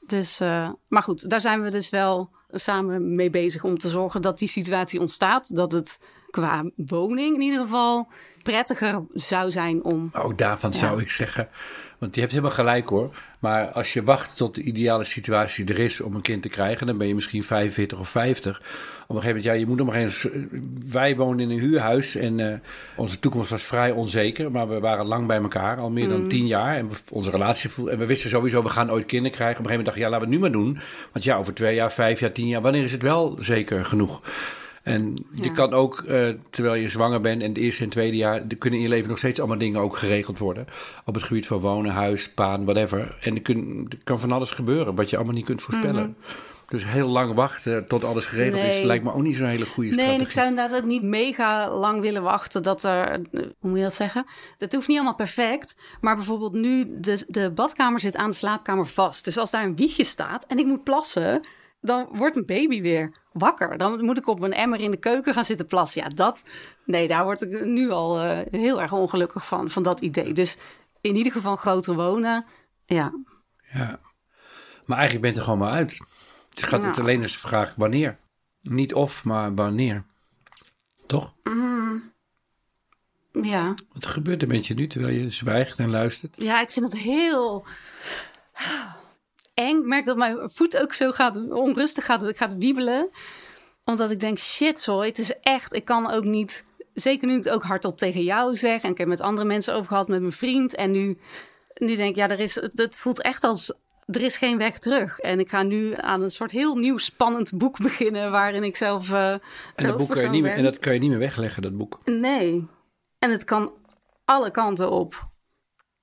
Dus, 0.06 0.41
uh, 0.41 0.69
maar 0.88 1.03
goed, 1.03 1.29
daar 1.29 1.41
zijn 1.41 1.62
we 1.62 1.71
dus 1.71 1.89
wel 1.89 2.29
samen 2.50 3.15
mee 3.15 3.29
bezig 3.29 3.63
om 3.63 3.77
te 3.77 3.89
zorgen 3.89 4.21
dat 4.21 4.39
die 4.39 4.47
situatie 4.47 5.00
ontstaat. 5.00 5.56
Dat 5.56 5.71
het 5.71 6.00
qua 6.42 6.63
woning 6.75 7.36
in 7.36 7.42
ieder 7.42 7.62
geval 7.62 8.07
prettiger 8.44 9.04
zou 9.13 9.51
zijn 9.51 9.84
om. 9.84 10.10
Ook 10.13 10.38
daarvan 10.38 10.72
ja. 10.72 10.78
zou 10.78 11.01
ik 11.01 11.12
zeggen. 11.12 11.48
Want 11.98 12.13
je 12.13 12.19
hebt 12.22 12.31
helemaal 12.34 12.54
gelijk 12.56 12.89
hoor. 12.89 13.16
Maar 13.39 13.68
als 13.68 13.94
je 13.94 14.04
wacht 14.04 14.38
tot 14.38 14.56
de 14.56 14.62
ideale 14.62 15.04
situatie 15.04 15.66
er 15.66 15.80
is 15.80 16.01
om 16.01 16.16
een 16.16 16.22
kind 16.22 16.42
te 16.42 16.50
krijgen, 16.50 16.88
dan 16.88 16.98
ben 16.98 17.07
je 17.07 17.16
misschien 17.16 17.44
45 17.44 18.00
of 18.00 18.10
50. 18.10 18.57
Op 18.57 18.63
een 18.63 19.22
gegeven 19.22 19.28
moment, 19.28 19.44
ja, 19.44 19.51
je 19.51 19.68
moet 19.68 19.78
nog 19.78 19.88
maar 19.88 19.95
eens. 19.95 20.28
Wij 20.89 21.16
woonden 21.16 21.50
in 21.50 21.51
een 21.51 21.60
huurhuis 21.63 22.16
en 22.16 22.39
uh, 22.39 22.54
onze 22.95 23.19
toekomst 23.19 23.50
was 23.50 23.63
vrij 23.63 23.92
onzeker. 23.92 24.51
Maar 24.51 24.68
we 24.68 24.80
waren 24.80 25.06
lang 25.06 25.28
bij 25.28 25.38
elkaar, 25.42 25.78
al 25.78 25.89
meer 25.89 26.10
dan 26.10 26.22
Mm. 26.22 26.28
tien 26.28 26.48
jaar. 26.48 26.75
En 26.75 26.89
we, 26.89 26.95
onze 27.12 27.31
relatie 27.31 27.69
voelde. 27.69 27.92
En 27.92 27.98
we 27.98 28.06
wisten 28.06 28.30
sowieso, 28.30 28.63
we 28.63 28.69
gaan 28.69 28.92
ooit 28.92 29.06
kinderen 29.06 29.38
krijgen. 29.38 29.57
Op 29.60 29.66
een 29.66 29.72
gegeven 29.72 29.86
moment 29.86 29.86
dacht 29.86 29.98
ik, 29.98 30.04
ja, 30.04 30.10
laten 30.10 30.28
we 30.28 30.34
het 30.34 30.54
nu 30.54 30.62
maar 30.72 30.75
doen. 30.75 30.80
Want 31.12 31.25
ja, 31.25 31.38
over 31.38 31.54
twee 31.54 31.75
jaar, 31.75 31.92
vijf 31.92 32.19
jaar, 32.19 32.32
tien 32.32 32.48
jaar, 32.48 32.62
wanneer 32.62 32.84
is 32.84 32.91
het 32.91 33.01
wel 33.01 33.36
zeker 33.39 33.86
genoeg? 33.86 34.22
En 34.88 35.25
je 35.34 35.44
Ja. 35.44 35.51
kan 35.53 35.74
ook, 35.74 36.03
uh, 36.08 36.29
terwijl 36.50 36.75
je 36.82 36.89
zwanger 36.89 37.22
bent 37.22 37.41
en 37.41 37.48
het 37.50 37.58
eerste 37.58 37.84
en 37.84 37.89
tweede 37.89 38.17
jaar, 38.17 38.41
er 38.50 38.58
kunnen 38.58 38.79
in 38.79 38.86
je 38.86 38.91
leven 38.91 39.10
nog 39.10 39.17
steeds 39.17 39.39
allemaal 39.39 39.58
dingen 39.58 39.82
ook 39.82 39.98
geregeld 39.98 40.38
worden. 40.38 40.65
Op 41.06 41.13
het 41.13 41.24
gebied 41.24 41.48
van 41.48 41.60
wonen, 41.60 41.91
huis, 41.91 42.34
baan, 42.34 42.65
whatever. 42.65 43.17
En 43.22 43.36
er, 43.36 43.41
kun, 43.41 43.86
er 43.89 43.98
kan 44.03 44.20
van 44.20 44.32
alles 44.32 44.51
gebeuren 44.51 44.96
wat 44.96 45.10
je 45.10 45.15
allemaal 45.15 45.36
niet 45.36 45.46
kunt 45.46 45.62
voorspellen. 45.62 46.15
Dus 46.67 46.86
heel 46.86 47.08
lang 47.10 47.34
wachten 47.34 47.88
tot 47.88 48.03
alles 48.03 48.25
geregeld 48.25 48.63
is, 48.63 48.77
Nee. 48.77 48.86
lijkt 48.86 49.03
me 49.03 49.13
ook 49.13 49.22
niet 49.22 49.36
zo'n 49.36 49.48
hele 49.48 49.65
goede 49.65 49.89
Nee, 49.89 49.98
en 50.00 50.03
strategie. 50.03 50.25
ik 50.25 50.32
zou 50.32 50.48
inderdaad 50.48 50.77
ook 50.82 50.86
niet 50.88 51.03
mega 51.03 51.77
lang 51.77 52.01
willen 52.01 52.22
wachten 52.24 52.63
dat 52.63 52.84
er. 52.84 53.12
eh, 53.12 53.20
Hoe 53.60 53.70
moet 53.70 53.77
je 53.77 53.84
dat 53.84 53.94
zeggen? 53.94 54.25
Dat 54.58 54.74
hoeft 54.74 54.88
niet 54.88 54.98
allemaal 54.98 55.15
perfect. 55.15 55.75
Maar 56.01 56.15
bijvoorbeeld 56.15 56.53
nu, 56.53 56.88
de, 57.00 57.24
de 57.27 57.51
badkamer 57.51 58.00
zit 58.00 58.15
aan 58.15 58.29
de 58.29 58.36
slaapkamer 58.36 58.86
vast. 58.88 59.24
Dus 59.25 59.38
als 59.38 59.51
daar 59.51 59.63
een 59.63 59.75
wiegje 59.75 60.03
staat 60.03 60.46
en 60.46 60.60
ik 60.60 60.65
moet 60.65 60.84
plassen, 60.84 61.39
dan 61.82 62.08
wordt 62.12 62.36
een 62.36 62.46
baby 62.46 62.82
weer 62.82 63.12
wakker. 63.38 63.77
Dan 63.77 64.06
moet 64.06 64.17
ik 64.17 64.27
op 64.27 64.41
een 64.41 64.53
emmer 64.53 64.79
in 64.79 64.91
de 64.91 64.98
keuken 64.98 65.34
gaan 65.34 65.46
zitten 65.46 65.65
plassen. 65.65 66.01
Ja, 66.01 66.08
dat. 66.08 66.44
Nee, 66.86 67.08
daar 67.08 67.24
word 67.24 67.41
ik 67.41 67.65
nu 67.65 67.89
al 67.89 68.22
eh, 68.22 68.39
heel 68.51 68.82
erg 68.82 68.91
ongelukkig 68.94 69.48
van, 69.48 69.70
van 69.70 69.84
dat 69.84 70.00
idee. 70.01 70.34
Dus 70.34 70.58
in 71.01 71.15
ieder 71.15 71.32
geval 71.32 71.56
groter 71.56 71.96
wonen. 71.96 72.46
Ja, 72.86 73.12
Ja. 73.74 74.00
Maar 74.86 74.98
eigenlijk 74.98 75.25
bent 75.25 75.38
er 75.38 75.44
gewoon 75.44 75.60
maar 75.60 75.72
uit. 75.72 75.98
Het 76.50 76.63
gaat 76.63 76.72
het 76.72 76.82
Nou. 76.82 77.01
alleen 77.01 77.22
eens 77.22 77.32
de 77.32 77.38
vraag 77.38 77.75
wanneer. 77.75 78.17
Niet 78.62 78.94
of, 78.94 79.24
maar 79.24 79.56
wanneer. 79.56 80.03
Toch? 81.06 81.34
ja. 83.41 83.74
Wat 83.94 84.06
gebeurt 84.06 84.41
er 84.41 84.48
met 84.48 84.67
je 84.67 84.74
nu 84.74 84.88
terwijl 84.88 85.13
je 85.13 85.29
zwijgt 85.29 85.79
en 85.79 85.89
luistert? 85.89 86.34
Ja, 86.38 86.62
ik 86.62 86.70
vind 86.70 86.91
het 86.91 87.01
heel 87.01 87.65
eng. 89.57 89.77
Ik 89.77 89.85
merk 89.85 90.05
dat 90.05 90.17
mijn 90.17 90.49
voet 90.49 90.77
ook 90.77 90.93
zo 90.93 91.11
gaat 91.11 91.49
onrustig 91.49 92.05
gaat, 92.05 92.23
ik 92.23 92.37
ga 92.37 92.57
wiebelen. 92.57 93.09
Omdat 93.85 94.11
ik 94.11 94.19
denk, 94.19 94.37
shit 94.37 94.79
zo, 94.79 95.01
het 95.01 95.17
is 95.17 95.39
echt, 95.41 95.73
ik 95.73 95.85
kan 95.85 96.11
ook 96.11 96.23
niet... 96.23 96.65
Zeker 96.93 97.27
nu 97.27 97.37
ik 97.37 97.43
het 97.43 97.53
ook 97.53 97.63
hardop 97.63 97.97
tegen 97.97 98.23
jou 98.23 98.55
zeg. 98.55 98.81
En 98.83 98.91
ik 98.91 98.97
heb 98.97 99.07
met 99.07 99.21
andere 99.21 99.47
mensen 99.47 99.73
over 99.73 99.87
gehad, 99.87 100.07
met 100.07 100.19
mijn 100.19 100.31
vriend. 100.31 100.75
En 100.75 100.91
nu, 100.91 101.17
nu 101.73 101.95
denk 101.95 102.09
ik, 102.09 102.15
ja, 102.15 102.29
er 102.29 102.39
is, 102.39 102.55
het, 102.55 102.77
het 102.77 102.97
voelt 102.97 103.21
echt 103.21 103.43
als... 103.43 103.73
Er 104.05 104.21
is 104.21 104.37
geen 104.37 104.57
weg 104.57 104.79
terug. 104.79 105.19
En 105.19 105.39
ik 105.39 105.49
ga 105.49 105.63
nu 105.63 105.93
aan 105.95 106.21
een 106.21 106.31
soort 106.31 106.51
heel 106.51 106.75
nieuw 106.75 106.97
spannend 106.97 107.57
boek 107.57 107.81
beginnen... 107.87 108.31
waarin 108.31 108.63
ik 108.63 108.75
zelf 108.75 109.11
uh, 109.11 109.31
En 109.31 109.41
dat, 109.75 109.97
boek 109.97 110.09
kan 110.09 110.23
je 110.23 110.29
niet 110.29 110.41
meer, 110.41 110.51
en 110.51 110.63
dat 110.63 110.79
kan 110.79 110.93
je 110.93 110.99
niet 110.99 111.09
meer 111.09 111.19
wegleggen, 111.19 111.61
dat 111.61 111.77
boek. 111.77 111.99
Nee. 112.05 112.67
En 113.19 113.31
het 113.31 113.43
kan 113.43 113.73
alle 114.25 114.51
kanten 114.51 114.91
op. 114.91 115.29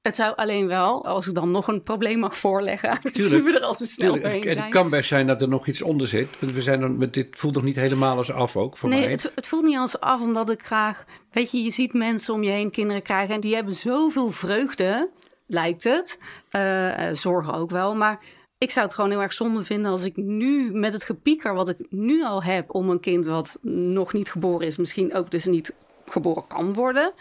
Het 0.05 0.17
zou 0.17 0.37
alleen 0.37 0.67
wel, 0.67 1.07
als 1.07 1.27
ik 1.27 1.35
dan 1.35 1.51
nog 1.51 1.69
een 1.69 1.83
probleem 1.83 2.19
mag 2.19 2.37
voorleggen, 2.37 2.99
zien 3.13 3.45
we 3.45 3.53
er 3.53 3.61
al 3.61 3.75
zo 3.75 3.85
snel 3.85 4.13
Tuurlijk, 4.13 4.35
het, 4.35 4.43
zijn. 4.43 4.59
het 4.59 4.69
kan 4.69 4.91
best 4.91 5.09
zijn 5.09 5.27
dat 5.27 5.43
er 5.43 5.49
nog 5.49 5.67
iets 5.67 5.83
onder 5.83 6.09
zit. 6.09 6.29
Want 6.41 6.53
we 6.53 6.63
zijn 6.63 6.81
dan, 6.81 6.97
met 6.99 7.15
dit 7.15 7.37
voelt 7.37 7.55
nog 7.55 7.63
niet 7.63 7.77
helemaal 7.77 8.17
als 8.17 8.33
af 8.33 8.57
ook 8.57 8.77
voor 8.77 8.89
Nee, 8.89 9.01
mij. 9.01 9.11
het, 9.11 9.33
het 9.35 9.47
voelt 9.47 9.65
niet 9.65 9.77
als 9.77 10.01
af, 10.01 10.21
omdat 10.21 10.51
ik 10.51 10.63
graag... 10.63 11.05
Weet 11.33 11.51
je, 11.51 11.63
je 11.63 11.71
ziet 11.71 11.93
mensen 11.93 12.35
om 12.35 12.43
je 12.43 12.51
heen 12.51 12.71
kinderen 12.71 13.03
krijgen... 13.03 13.35
en 13.35 13.41
die 13.41 13.55
hebben 13.55 13.75
zoveel 13.75 14.31
vreugde, 14.31 15.11
lijkt 15.47 15.85
het. 15.85 16.21
Eh, 16.51 17.09
eh, 17.09 17.17
zorgen 17.17 17.55
ook 17.55 17.71
wel, 17.71 17.95
maar... 17.95 18.19
Ik 18.59 18.71
zou 18.71 18.87
het 18.87 18.95
gewoon 18.95 19.11
heel 19.11 19.23
erg 19.23 19.33
zonde 19.33 19.65
vinden 19.65 19.91
als 19.91 20.05
ik 20.05 20.17
nu 20.17 20.73
met 20.73 20.93
het 20.93 21.05
gepieker 21.05 21.55
wat 21.55 21.69
ik 21.69 21.77
nu 21.91 22.25
al 22.25 22.43
heb 22.43 22.75
om 22.75 22.91
een 22.91 23.01
kind 23.01 23.27
wat 23.27 23.59
nog 23.63 24.13
niet 24.13 24.31
geboren 24.31 24.67
is, 24.67 24.77
misschien 24.77 25.15
ook 25.15 25.31
dus 25.31 25.45
niet 25.45 25.75
geboren 26.07 26.47
kan 26.47 26.73
worden. 26.73 27.13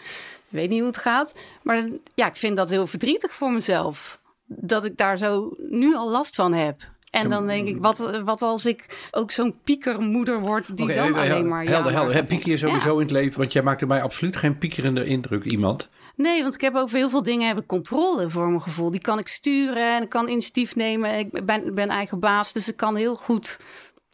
Ik 0.54 0.60
weet 0.60 0.68
niet 0.68 0.78
hoe 0.78 0.88
het 0.88 0.96
gaat. 0.96 1.34
Maar 1.62 1.84
ja, 2.14 2.26
ik 2.26 2.36
vind 2.36 2.56
dat 2.56 2.70
heel 2.70 2.86
verdrietig 2.86 3.32
voor 3.32 3.52
mezelf. 3.52 4.20
Dat 4.46 4.84
ik 4.84 4.96
daar 4.96 5.18
zo 5.18 5.56
nu 5.58 5.94
al 5.96 6.10
last 6.10 6.34
van 6.34 6.52
heb. 6.52 6.80
En 7.10 7.28
dan 7.28 7.46
denk 7.46 7.68
ik, 7.68 7.76
wat, 7.80 8.20
wat 8.24 8.42
als 8.42 8.66
ik 8.66 9.08
ook 9.10 9.30
zo'n 9.30 9.54
piekermoeder 9.64 10.40
word 10.40 10.76
die 10.76 10.86
dan 10.86 10.96
eh, 10.96 11.02
alleen 11.14 11.26
hel- 11.28 11.44
maar... 11.44 11.64
ja, 11.64 11.70
Helder, 11.70 11.92
helder. 11.92 12.14
Heb 12.14 12.30
sowieso 12.30 12.94
in 12.94 13.02
het 13.02 13.10
leven? 13.10 13.38
Want 13.38 13.52
jij 13.52 13.62
maakte 13.62 13.86
mij 13.86 14.02
absoluut 14.02 14.36
geen 14.36 14.58
piekerende 14.58 15.04
indruk, 15.04 15.44
iemand. 15.44 15.88
Nee, 16.16 16.42
want 16.42 16.54
ik 16.54 16.60
heb 16.60 16.74
over 16.74 16.96
heel 16.96 17.10
veel 17.10 17.22
dingen 17.22 17.48
heb 17.48 17.58
ik 17.58 17.66
controle 17.66 18.30
voor 18.30 18.48
mijn 18.48 18.62
gevoel. 18.62 18.90
Die 18.90 19.00
kan 19.00 19.18
ik 19.18 19.28
sturen 19.28 19.96
en 19.96 20.02
ik 20.02 20.08
kan 20.08 20.28
initiatief 20.28 20.76
nemen. 20.76 21.18
Ik 21.18 21.44
ben, 21.46 21.74
ben 21.74 21.88
eigen 21.88 22.20
baas, 22.20 22.52
dus 22.52 22.68
ik 22.68 22.76
kan 22.76 22.96
heel 22.96 23.16
goed... 23.16 23.58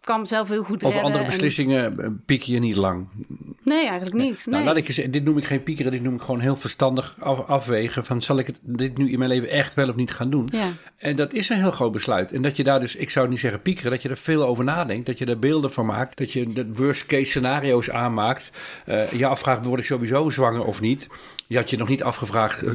kan 0.01 0.21
mezelf 0.21 0.49
heel 0.49 0.63
goed 0.63 0.75
Over 0.85 0.87
redden. 0.89 1.05
andere 1.05 1.25
en- 1.25 1.31
beslissingen 1.31 1.99
eh, 1.99 2.11
piek 2.27 2.43
je 2.43 2.59
niet 2.59 2.77
lang. 2.77 3.09
Nee, 3.71 3.87
eigenlijk 3.87 4.17
niet. 4.17 4.47
Nee. 4.47 4.55
Nou, 4.55 4.65
laat 4.65 4.77
ik 4.77 4.87
zeggen, 4.87 5.11
dit 5.13 5.25
noem 5.25 5.39
ik 5.39 5.45
geen 5.45 5.63
piekeren, 5.63 5.93
dit 5.93 6.03
noem 6.03 6.15
ik 6.15 6.21
gewoon 6.21 6.41
heel 6.41 6.57
verstandig 6.57 7.17
af- 7.19 7.47
afwegen. 7.47 8.05
Van 8.05 8.23
zal 8.23 8.39
ik 8.39 8.47
het, 8.47 8.57
dit 8.63 8.99
nu 8.99 9.11
in 9.11 9.19
mijn 9.19 9.31
leven 9.31 9.49
echt 9.49 9.75
wel 9.75 9.89
of 9.89 9.97
niet 9.97 10.11
gaan 10.11 10.31
doen? 10.31 10.49
Ja. 10.53 10.69
En 10.97 11.17
dat 11.17 11.33
is 11.33 11.49
een 11.49 11.61
heel 11.61 11.71
groot 11.71 11.93
besluit. 11.93 12.33
En 12.33 12.43
dat 12.43 12.57
je 12.57 12.65
daar 12.65 12.81
dus, 12.81 12.97
ik 12.97 13.11
zou 13.11 13.29
niet 13.29 13.41
zeggen 13.41 13.63
piekeren, 13.63 13.91
dat 13.91 14.03
je 14.03 14.09
er 14.09 14.17
veel 14.17 14.47
over 14.47 14.65
nadenkt. 14.65 15.07
Dat 15.07 15.19
je 15.19 15.25
er 15.27 15.39
beelden 15.39 15.73
van 15.73 15.87
maakt. 15.87 16.19
Dat 16.19 16.33
je 16.33 16.53
de 16.53 16.67
worst 16.75 17.07
case 17.07 17.25
scenario's 17.25 17.91
aanmaakt. 17.91 18.51
Eh, 18.87 19.13
je 19.13 19.27
afvraagt, 19.27 19.65
word 19.65 19.81
ik 19.81 19.87
sowieso 19.87 20.31
zwanger 20.31 20.65
of 20.65 20.81
niet? 20.81 21.07
Je 21.47 21.57
had 21.57 21.71
je 21.71 21.77
nog 21.77 21.89
niet 21.89 22.03
afgevraagd, 22.03 22.63
eh, 22.63 22.73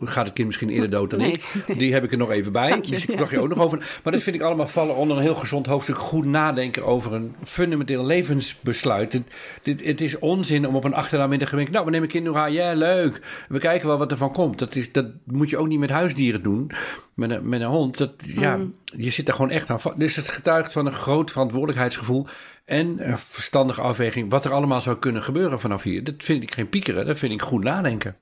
gaat 0.00 0.24
het 0.24 0.34
kind 0.34 0.46
misschien 0.46 0.70
eerder 0.70 0.90
dood 0.90 1.10
dan 1.10 1.18
Nee, 1.18 1.30
ik? 1.66 1.78
Die 1.78 1.92
heb 1.92 2.04
ik 2.04 2.12
er 2.12 2.18
nog 2.18 2.30
even 2.30 2.52
bij. 2.52 2.68
Je, 2.68 2.80
dus 2.80 3.02
ik 3.02 3.10
ja. 3.10 3.18
mag 3.18 3.30
je 3.30 3.40
ook 3.40 3.48
nog 3.48 3.58
over. 3.58 3.78
Maar 4.02 4.12
dat 4.12 4.22
vind 4.22 4.36
ik 4.36 4.42
allemaal 4.42 4.66
vallen 4.66 4.94
onder 4.96 5.16
een 5.16 5.22
heel 5.22 5.34
gezond 5.34 5.66
hoofdstuk. 5.66 5.98
Goed 5.98 6.24
nadenken 6.24 6.84
over 6.84 7.12
een 7.12 7.34
fundamenteel 7.44 8.06
levensbesluit. 8.06 9.12
Het, 9.12 9.22
dit, 9.62 9.84
het 9.84 10.00
is 10.00 10.18
onzin 10.26 10.66
om 10.66 10.76
op 10.76 10.84
een 10.84 10.94
achterdamiddag 10.94 11.48
te 11.48 11.56
denken... 11.56 11.72
nou, 11.72 11.84
we 11.84 11.90
nemen 11.90 12.08
kind 12.08 12.24
nog 12.24 12.36
aan. 12.36 12.52
Ja, 12.52 12.72
leuk. 12.74 13.20
We 13.48 13.58
kijken 13.58 13.88
wel 13.88 13.98
wat 13.98 14.10
er 14.10 14.16
van 14.16 14.32
komt. 14.32 14.58
Dat, 14.58 14.74
is, 14.74 14.92
dat 14.92 15.06
moet 15.24 15.50
je 15.50 15.56
ook 15.56 15.68
niet 15.68 15.78
met 15.78 15.90
huisdieren 15.90 16.42
doen. 16.42 16.70
Met 17.14 17.30
een, 17.30 17.48
met 17.48 17.60
een 17.60 17.66
hond. 17.66 17.98
Dat, 17.98 18.12
ja, 18.24 18.56
Mm. 18.56 18.74
Je 18.84 19.10
zit 19.10 19.26
daar 19.26 19.34
gewoon 19.34 19.50
echt 19.50 19.70
aan 19.70 19.80
vast. 19.80 19.98
Dus 19.98 20.16
het 20.16 20.28
getuigt 20.28 20.72
van 20.72 20.86
een 20.86 20.92
groot 20.92 21.30
verantwoordelijkheidsgevoel... 21.30 22.26
en 22.64 23.10
een 23.10 23.18
verstandige 23.18 23.80
afweging 23.80 24.30
wat 24.30 24.44
er 24.44 24.52
allemaal 24.52 24.80
zou 24.80 24.96
kunnen 24.96 25.22
gebeuren 25.22 25.60
vanaf 25.60 25.82
hier. 25.82 26.04
Dat 26.04 26.14
vind 26.18 26.42
ik 26.42 26.54
geen 26.54 26.68
piekeren. 26.68 27.06
Dat 27.06 27.18
vind 27.18 27.32
ik 27.32 27.42
goed 27.42 27.64
nadenken. 27.64 28.16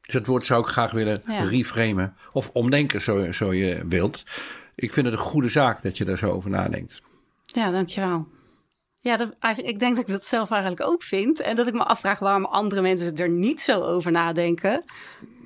Dus 0.00 0.14
dat 0.14 0.26
woord 0.26 0.46
zou 0.46 0.60
ik 0.62 0.66
graag 0.68 0.90
willen 0.90 1.22
Ja. 1.26 1.42
reframen. 1.44 2.14
Of 2.32 2.50
omdenken, 2.52 3.02
zo, 3.02 3.32
zo 3.32 3.52
je 3.52 3.82
wilt. 3.88 4.22
Ik 4.74 4.92
vind 4.92 5.06
het 5.06 5.14
een 5.14 5.20
goede 5.20 5.48
zaak 5.48 5.82
dat 5.82 5.98
je 5.98 6.04
daar 6.04 6.18
zo 6.18 6.30
over 6.30 6.50
nadenkt. 6.50 7.02
Ja, 7.46 7.70
dankjewel. 7.70 8.26
Ja, 9.04 9.16
dat, 9.16 9.34
eigenlijk- 9.40 9.74
ik 9.74 9.80
denk 9.80 9.96
dat 9.96 10.04
ik 10.04 10.10
dat 10.10 10.26
zelf 10.26 10.50
eigenlijk 10.50 10.82
ook 10.82 11.02
vind. 11.02 11.40
En 11.40 11.56
dat 11.56 11.66
ik 11.66 11.72
me 11.72 11.84
afvraag 11.84 12.18
waarom 12.18 12.44
andere 12.44 12.82
mensen 12.82 13.16
er 13.16 13.28
niet 13.28 13.60
zo 13.60 13.80
over 13.80 14.12
nadenken. 14.12 14.84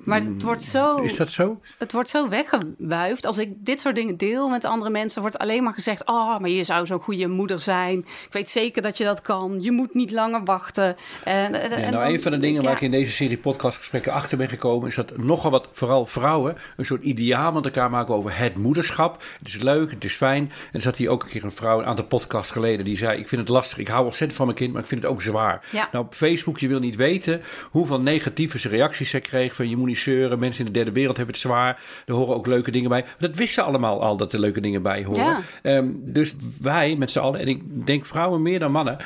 Maar 0.09 0.21
het 0.21 0.41
wordt 0.43 0.61
zo, 0.61 0.95
Is 0.95 1.15
dat 1.15 1.29
zo? 1.29 1.59
het 1.77 1.91
wordt 1.91 2.09
zo 2.09 2.29
weggewuifd. 2.29 3.25
Als 3.25 3.37
ik 3.37 3.49
dit 3.57 3.79
soort 3.79 3.95
dingen 3.95 4.17
deel 4.17 4.49
met 4.49 4.65
andere 4.65 4.91
mensen, 4.91 5.21
wordt 5.21 5.37
alleen 5.37 5.63
maar 5.63 5.73
gezegd: 5.73 6.05
Oh, 6.07 6.39
maar 6.39 6.49
je 6.49 6.63
zou 6.63 6.85
zo'n 6.85 6.99
goede 6.99 7.27
moeder 7.27 7.59
zijn. 7.59 7.97
Ik 7.99 8.27
weet 8.33 8.49
zeker 8.49 8.81
dat 8.81 8.97
je 8.97 9.03
dat 9.03 9.21
kan. 9.21 9.57
Je 9.61 9.71
moet 9.71 9.93
niet 9.93 10.11
langer 10.11 10.43
wachten. 10.43 10.95
En, 11.23 11.51
nou, 11.51 11.91
dan- 11.91 12.01
een 12.01 12.21
van 12.21 12.31
de 12.31 12.37
dingen 12.37 12.61
ja, 12.61 12.67
waar 12.67 12.75
ik 12.75 12.81
in 12.81 12.91
deze 12.91 13.11
serie 13.11 13.37
podcastgesprekken 13.37 14.11
achter 14.11 14.37
ben 14.37 14.49
gekomen, 14.49 14.87
is 14.87 14.95
dat 14.95 15.17
nogal 15.17 15.51
wat, 15.51 15.67
vooral 15.71 16.05
vrouwen, 16.05 16.55
een 16.77 16.85
soort 16.85 17.03
ideaal 17.03 17.51
met 17.51 17.65
elkaar 17.65 17.89
maken 17.89 18.13
over 18.15 18.37
het 18.37 18.55
moederschap. 18.57 19.23
Het 19.39 19.47
is 19.47 19.61
leuk, 19.61 19.91
het 19.91 20.03
is 20.03 20.13
fijn. 20.13 20.43
En 20.43 20.51
er 20.71 20.81
zat 20.81 20.95
hier 20.95 21.09
ook 21.09 21.23
een 21.23 21.29
keer 21.29 21.43
een 21.43 21.51
vrouw, 21.51 21.79
een 21.79 21.85
aantal 21.85 22.05
podcasts 22.05 22.51
geleden, 22.51 22.85
die 22.85 22.97
zei: 22.97 23.19
Ik 23.19 23.27
vind 23.27 23.41
het 23.41 23.49
lastig, 23.49 23.77
ik 23.77 23.87
hou 23.87 24.03
ontzettend 24.05 24.35
van 24.37 24.45
mijn 24.45 24.57
kind, 24.57 24.71
maar 24.73 24.81
ik 24.81 24.87
vind 24.87 25.01
het 25.03 25.11
ook 25.11 25.21
zwaar. 25.21 25.65
Ja. 25.71 25.89
Nou, 25.91 26.05
op 26.05 26.13
Facebook, 26.13 26.57
je 26.57 26.67
wil 26.67 26.79
niet 26.79 26.95
weten 26.95 27.41
hoeveel 27.71 27.99
negatieve 28.01 28.67
reacties 28.69 29.09
zij 29.09 29.21
kreeg 29.21 29.53
van 29.55 29.69
je 29.69 29.77
moet 29.77 29.87
niet 29.87 29.97
mensen 30.07 30.65
in 30.65 30.71
de 30.71 30.77
derde 30.77 30.91
wereld 30.91 31.17
hebben 31.17 31.35
het 31.35 31.43
zwaar. 31.43 31.79
Er 32.05 32.13
horen 32.13 32.35
ook 32.35 32.47
leuke 32.47 32.71
dingen 32.71 32.89
bij. 32.89 33.05
Dat 33.19 33.35
wisten 33.35 33.63
ze 33.63 33.69
allemaal 33.69 34.01
al, 34.01 34.17
dat 34.17 34.33
er 34.33 34.39
leuke 34.39 34.61
dingen 34.61 34.81
bij 34.81 35.03
horen. 35.03 35.23
Ja. 35.23 35.39
Ehm, 35.61 35.87
dus 35.95 36.35
wij 36.61 36.95
met 36.97 37.11
z'n 37.11 37.19
allen, 37.19 37.39
en 37.39 37.47
ik 37.47 37.85
denk 37.85 38.05
vrouwen 38.05 38.41
meer 38.41 38.59
dan 38.59 38.71
mannen, 38.71 38.97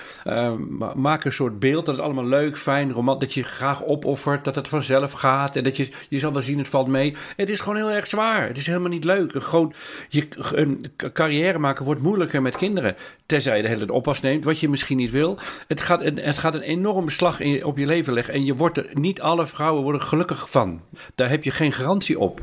ma- 0.70 0.94
maken 0.96 1.26
een 1.26 1.32
soort 1.34 1.60
beeld 1.60 1.86
dat 1.86 1.96
het 1.96 2.04
allemaal 2.06 2.26
leuk, 2.26 2.58
fijn, 2.58 2.92
romantisch, 2.92 3.22
dat 3.24 3.34
je 3.34 3.44
graag 3.44 3.84
opoffert, 3.86 4.44
dat 4.46 4.56
het 4.56 4.68
vanzelf 4.68 5.12
gaat 5.12 5.56
en 5.56 5.64
dat 5.64 5.78
je, 5.78 5.90
je 6.10 6.20
zal 6.20 6.34
wel 6.34 6.42
zien, 6.42 6.58
het 6.58 6.68
valt 6.70 6.88
mee. 6.88 7.16
Het 7.36 7.50
is 7.50 7.60
gewoon 7.60 7.76
heel 7.78 7.92
erg 7.92 8.08
zwaar. 8.08 8.48
Het 8.48 8.58
is 8.58 8.66
helemaal 8.66 8.90
niet 8.90 9.04
leuk. 9.04 9.32
Groot, 9.34 9.76
je, 10.10 10.28
een 10.52 10.82
carrière 11.14 11.60
maken 11.60 11.86
wordt 11.86 12.02
moeilijker 12.02 12.42
met 12.42 12.56
kinderen. 12.58 12.96
Tenzij 13.26 13.56
je 13.56 13.62
de 13.62 13.68
hele 13.68 13.80
tijd 13.80 13.92
oppas 13.92 14.22
neemt, 14.22 14.44
wat 14.44 14.60
je 14.60 14.70
misschien 14.70 14.98
niet 14.98 15.12
wil. 15.12 15.38
Het 15.68 15.82
gaat, 15.82 16.02
een- 16.02 16.18
het 16.20 16.38
gaat 16.38 16.54
een 16.56 16.62
enorm 16.62 17.06
beslag 17.06 17.40
in, 17.40 17.66
op 17.66 17.78
je 17.78 17.86
leven 17.86 18.14
leggen. 18.14 18.34
En 18.34 18.46
je 18.46 18.56
wordt 18.56 18.78
er, 18.78 18.90
niet 18.94 19.22
alle 19.22 19.48
vrouwen 19.48 19.84
worden 19.84 20.02
gelukkig 20.02 20.50
van. 20.50 20.73
Daar 21.16 21.30
heb 21.30 21.44
je 21.44 21.52
geen 21.52 21.72
garantie 21.72 22.20
op. 22.20 22.42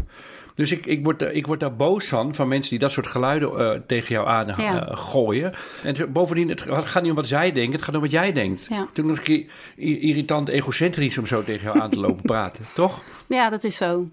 Dus 0.54 0.72
ik, 0.72 0.86
ik, 0.86 1.04
word, 1.04 1.22
ik 1.22 1.46
word 1.46 1.60
daar 1.60 1.76
boos 1.76 2.06
van, 2.06 2.34
van 2.34 2.48
mensen 2.48 2.70
die 2.70 2.78
dat 2.78 2.92
soort 2.92 3.06
geluiden 3.06 3.58
eh, 3.58 3.80
tegen 3.86 4.14
jou 4.14 4.28
aan 4.28 4.46
Ja. 4.56 4.86
eh, 4.86 4.96
gooien. 4.96 5.52
En 5.82 6.12
bovendien, 6.12 6.48
het 6.48 6.60
gaat 6.70 7.02
niet 7.02 7.10
om 7.10 7.16
wat 7.16 7.26
zij 7.26 7.52
denken, 7.52 7.72
het 7.72 7.82
gaat 7.82 7.94
om 7.94 8.00
wat 8.00 8.10
jij 8.10 8.32
denkt. 8.32 8.66
Ja. 8.68 8.86
Toen 8.92 9.06
nog 9.06 9.16
een 9.16 9.22
keer 9.22 9.44
irritant 9.76 10.48
egocentrisch 10.48 11.18
om 11.18 11.26
zo 11.26 11.42
tegen 11.42 11.64
jou 11.64 11.80
aan 11.80 11.90
te 11.90 12.00
lopen 12.00 12.22
praten, 12.22 12.64
toch? 12.74 13.02
Ja, 13.28 13.48
dat 13.50 13.64
is 13.64 13.76
zo. 13.76 14.08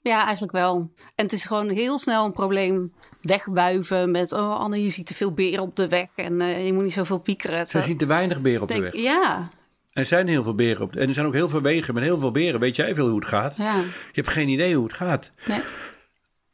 Ja, 0.00 0.22
eigenlijk 0.22 0.52
wel. 0.52 0.90
En 1.14 1.24
het 1.24 1.32
is 1.32 1.44
gewoon 1.44 1.68
heel 1.68 1.98
snel 1.98 2.24
een 2.24 2.32
probleem 2.32 2.92
wegwuiven 3.20 4.10
met... 4.10 4.32
oh, 4.32 4.58
Anne, 4.58 4.82
je 4.82 4.88
ziet 4.88 5.06
te 5.06 5.14
veel 5.14 5.32
beren 5.32 5.62
op 5.62 5.76
de 5.76 5.88
weg 5.88 6.08
en 6.16 6.40
eh, 6.40 6.66
je 6.66 6.72
moet 6.72 6.82
niet 6.84 6.92
zoveel 6.92 7.18
piekeren. 7.18 7.66
Ze 7.66 7.82
zien 7.82 7.96
te 7.96 8.06
weinig 8.06 8.40
beren 8.40 8.62
op 8.62 8.68
de 8.68 8.80
weg. 8.80 8.96
Ja, 8.96 9.50
Er 9.92 10.04
zijn 10.04 10.28
heel 10.28 10.42
veel 10.42 10.54
beren 10.54 10.82
op 10.82 10.96
En 10.96 11.08
er 11.08 11.14
zijn 11.14 11.26
ook 11.26 11.32
heel 11.32 11.48
veel 11.48 11.60
wegen 11.62 11.94
met 11.94 12.02
heel 12.02 12.18
veel 12.18 12.30
beren. 12.30 12.60
Weet 12.60 12.76
jij 12.76 12.94
veel 12.94 13.06
hoe 13.08 13.18
het 13.18 13.28
gaat? 13.28 13.56
ja. 13.56 13.76
Je 13.76 13.90
hebt 14.12 14.28
geen 14.28 14.48
idee 14.48 14.74
hoe 14.74 14.84
het 14.84 14.92
gaat. 14.92 15.30
Nee. 15.46 15.60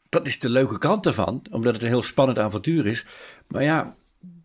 Dat 0.09 0.26
is 0.26 0.38
de 0.38 0.49
leuke 0.50 0.78
kant 0.78 1.07
ervan, 1.07 1.42
omdat 1.50 1.73
het 1.73 1.83
een 1.83 1.88
heel 1.88 2.02
spannend 2.02 2.38
avontuur 2.38 2.87
is. 2.87 3.04
Maar 3.49 3.62
ja, 3.62 3.95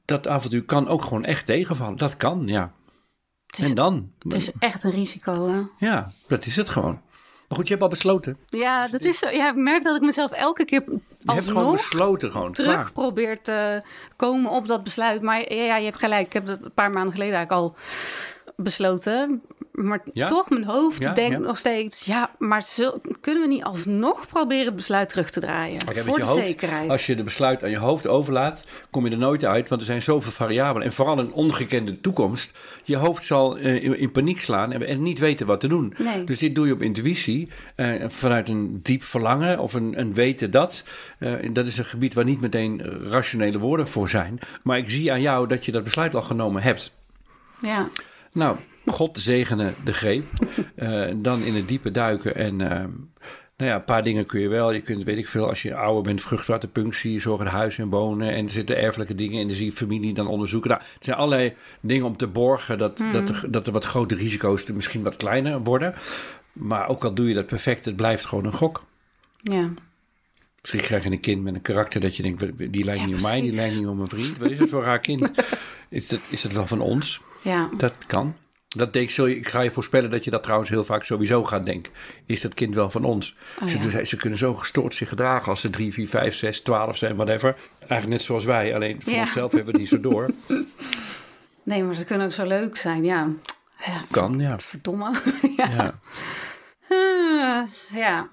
dat 0.05 0.27
avontuur 0.27 0.63
kan 0.63 0.87
ook 0.87 1.01
gewoon 1.01 1.23
echt 1.25 1.45
tegenvallen. 1.45 1.97
Dat 1.97 2.17
kan, 2.17 2.43
ja. 2.47 2.71
is- 3.57 3.69
en 3.69 3.75
dan? 3.75 4.11
Het 4.19 4.33
is 4.33 4.51
echt 4.59 4.83
een 4.83 4.91
risico, 4.91 5.49
hè? 5.49 5.61
Ja, 5.87 6.11
dat 6.27 6.45
is 6.45 6.55
het 6.55 6.69
gewoon. 6.69 7.01
Maar 7.47 7.57
goed, 7.57 7.67
je 7.67 7.73
hebt 7.73 7.83
al 7.83 7.89
besloten. 7.89 8.37
Ja, 8.49 8.87
dat 8.87 9.01
is 9.03 9.19
zo. 9.19 9.29
Ja, 9.29 9.49
ik 9.49 9.55
merk 9.55 9.83
dat 9.83 9.95
ik 9.95 10.01
mezelf 10.01 10.31
elke 10.31 10.65
keer 10.65 10.83
Je 10.87 10.99
hebt 11.33 11.47
gewoon 11.47 11.71
besloten 11.71 12.31
gewoon. 12.31 12.51
terug 12.53 12.73
Klaar. 12.73 12.91
probeer 12.91 13.41
te 13.41 13.81
komen 14.15 14.51
op 14.51 14.67
dat 14.67 14.83
besluit. 14.83 15.21
Maar 15.21 15.53
ja, 15.53 15.77
je 15.77 15.85
hebt 15.85 15.99
gelijk. 15.99 16.25
Ik 16.25 16.33
heb 16.33 16.45
dat 16.45 16.63
een 16.63 16.73
paar 16.73 16.91
maanden 16.91 17.11
geleden 17.13 17.35
eigenlijk 17.35 17.63
al 17.63 17.75
besloten. 18.55 19.41
Maar 19.71 20.01
Ja? 20.13 20.27
toch, 20.27 20.49
mijn 20.49 20.63
hoofd 20.63 21.03
Ja, 21.03 21.13
denkt 21.13 21.31
ja. 21.31 21.37
nog 21.39 21.57
steeds... 21.57 22.05
ja, 22.05 22.31
maar 22.37 22.63
zul- 22.63 23.01
kunnen 23.21 23.41
we 23.41 23.47
niet 23.47 23.63
alsnog 23.63 24.27
proberen 24.27 24.65
het 24.65 24.75
besluit 24.75 25.09
terug 25.09 25.29
te 25.29 25.39
draaien? 25.39 25.81
Voor 25.81 26.19
de 26.19 26.25
hoofd, 26.25 26.45
zekerheid. 26.45 26.89
Als 26.89 27.05
je 27.05 27.15
de 27.15 27.23
besluit 27.23 27.63
aan 27.63 27.69
je 27.69 27.77
hoofd 27.77 28.07
overlaat, 28.07 28.63
kom 28.89 29.05
je 29.05 29.11
er 29.11 29.17
nooit 29.17 29.45
uit. 29.45 29.69
Want 29.69 29.81
er 29.81 29.87
zijn 29.87 30.01
zoveel 30.01 30.31
variabelen. 30.31 30.87
En 30.87 30.93
vooral 30.93 31.19
een 31.19 31.31
ongekende 31.31 32.01
toekomst. 32.01 32.51
Je 32.83 32.95
hoofd 32.95 33.25
zal 33.25 33.57
eh, 33.57 33.83
in, 33.83 33.97
in 33.99 34.11
paniek 34.11 34.39
slaan 34.39 34.71
en, 34.71 34.87
en 34.87 35.03
niet 35.03 35.19
weten 35.19 35.45
wat 35.47 35.59
te 35.59 35.67
doen. 35.67 35.93
Nee. 35.97 36.23
Dus 36.23 36.39
dit 36.39 36.55
doe 36.55 36.67
je 36.67 36.73
op 36.73 36.81
intuïtie. 36.81 37.49
eh, 37.75 37.89
vanuit 38.07 38.49
een 38.49 38.79
diep 38.83 39.03
verlangen 39.03 39.59
of 39.59 39.73
een, 39.73 39.99
een 39.99 40.13
weten 40.13 40.51
dat. 40.51 40.83
Eh, 41.19 41.31
dat 41.51 41.67
is 41.67 41.77
een 41.77 41.85
gebied 41.85 42.13
waar 42.13 42.25
niet 42.25 42.41
meteen 42.41 42.81
rationele 43.09 43.59
woorden 43.59 43.87
voor 43.87 44.09
zijn. 44.09 44.39
Maar 44.63 44.77
ik 44.77 44.89
zie 44.89 45.11
aan 45.11 45.21
jou 45.21 45.47
dat 45.47 45.65
je 45.65 45.71
dat 45.71 45.83
besluit 45.83 46.15
al 46.15 46.21
genomen 46.21 46.61
hebt. 46.61 46.91
Ja, 47.61 47.89
Nou, 48.33 48.57
God 48.85 49.19
zegene 49.19 49.73
de 49.83 49.93
greep. 49.93 50.25
Eh, 50.75 51.11
dan 51.15 51.43
in 51.43 51.55
het 51.55 51.67
diepe 51.67 51.91
duiken. 51.91 52.35
En 52.35 52.61
ehm, 52.61 52.89
nou 53.57 53.69
ja, 53.69 53.75
een 53.75 53.83
paar 53.83 54.03
dingen 54.03 54.25
kun 54.25 54.39
je 54.39 54.47
wel. 54.47 54.71
Je 54.71 54.81
kunt, 54.81 55.03
weet 55.03 55.17
ik 55.17 55.27
veel, 55.27 55.47
als 55.47 55.61
je 55.61 55.75
ouder 55.75 56.03
bent, 56.03 56.21
vruchtwaterpunctie, 56.21 57.21
zorgen 57.21 57.47
huis 57.47 57.77
en 57.77 57.89
wonen. 57.89 58.33
En 58.33 58.45
er 58.45 58.51
zitten 58.51 58.77
erfelijke 58.77 59.15
dingen 59.15 59.39
in, 59.39 59.47
dan 59.47 59.55
zie 59.55 59.65
je 59.65 59.71
familie 59.71 60.13
dan 60.13 60.27
onderzoeken. 60.27 60.69
Nou, 60.69 60.81
er 60.81 60.97
zijn 60.99 61.17
allerlei 61.17 61.53
dingen 61.81 62.05
om 62.05 62.17
te 62.17 62.27
borgen 62.27 62.77
dat, 62.77 62.97
dat, 63.11 63.29
er, 63.29 63.51
dat 63.51 63.67
er 63.67 63.73
wat 63.73 63.85
grote 63.85 64.15
risico's 64.15 64.65
misschien 64.71 65.03
wat 65.03 65.15
kleiner 65.15 65.63
worden. 65.63 65.93
Maar 66.53 66.87
ook 66.87 67.03
al 67.03 67.13
doe 67.13 67.27
je 67.27 67.33
dat 67.33 67.45
perfect, 67.45 67.85
het 67.85 67.95
blijft 67.95 68.25
gewoon 68.25 68.45
een 68.45 68.53
gok. 68.53 68.85
ja. 69.41 69.69
Misschien 70.63 70.81
krijg 70.83 71.03
je 71.03 71.11
een 71.11 71.19
kind 71.19 71.43
met 71.43 71.55
een 71.55 71.61
karakter 71.61 72.01
dat 72.01 72.15
je 72.15 72.23
denkt, 72.23 72.71
die 72.71 72.83
lijkt 72.83 72.99
Ja, 73.01 73.05
niet 73.05 73.15
op 73.15 73.21
mij, 73.21 73.41
die 73.41 73.53
lijkt 73.53 73.75
niet 73.75 73.87
op 73.87 73.95
mijn 73.95 74.07
vriend. 74.07 74.37
Wat 74.37 74.51
is 74.51 74.59
het 74.59 74.69
voor 74.69 74.83
raar 74.83 74.99
kind? 74.99 75.31
Is 75.89 76.07
dat, 76.07 76.19
is 76.29 76.41
dat 76.41 76.51
wel 76.51 76.67
van 76.67 76.79
ons? 76.81 77.21
ja. 77.41 77.69
Dat 77.77 77.93
kan. 78.07 78.35
Dat 78.67 78.93
denk, 78.93 79.09
je, 79.09 79.35
ik 79.37 79.47
ga 79.47 79.61
je 79.61 79.71
voorspellen 79.71 80.11
dat 80.11 80.23
je 80.23 80.31
dat 80.31 80.43
trouwens 80.43 80.69
heel 80.69 80.83
vaak 80.83 81.03
sowieso 81.03 81.43
gaat 81.43 81.65
denken. 81.65 81.93
Is 82.25 82.41
dat 82.41 82.53
kind 82.53 82.75
wel 82.75 82.89
van 82.89 83.03
ons? 83.03 83.35
Oh, 83.61 83.67
ze, 83.67 83.89
ja. 83.89 84.05
ze 84.05 84.15
kunnen 84.15 84.39
zo 84.39 84.53
gestoord 84.53 84.93
zich 84.93 85.09
gedragen 85.09 85.49
als 85.49 85.61
ze 85.61 85.69
3, 85.69 85.93
4, 85.93 86.07
5, 86.07 86.35
6, 86.35 86.59
12 86.61 86.97
zijn, 86.97 87.15
whatever. 87.15 87.55
Eigenlijk 87.79 88.09
net 88.09 88.21
zoals 88.21 88.45
wij, 88.45 88.75
alleen 88.75 89.01
voor 89.01 89.13
Ja. 89.13 89.19
onszelf 89.19 89.51
hebben 89.51 89.73
we 89.73 89.79
het 89.79 89.91
niet 89.91 90.01
zo 90.01 90.09
door. 90.09 90.29
Nee, 91.63 91.83
maar 91.83 91.95
ze 91.95 92.05
kunnen 92.05 92.25
ook 92.25 92.33
zo 92.33 92.45
leuk 92.45 92.77
zijn, 92.77 93.03
ja. 93.03 93.27
ja 93.85 94.03
Kan, 94.11 94.39
ja. 94.39 94.59
verdomme. 94.59 95.11
ja. 95.57 95.69
ja. 95.75 95.99
Ah, 96.89 97.67
ja, 97.97 98.27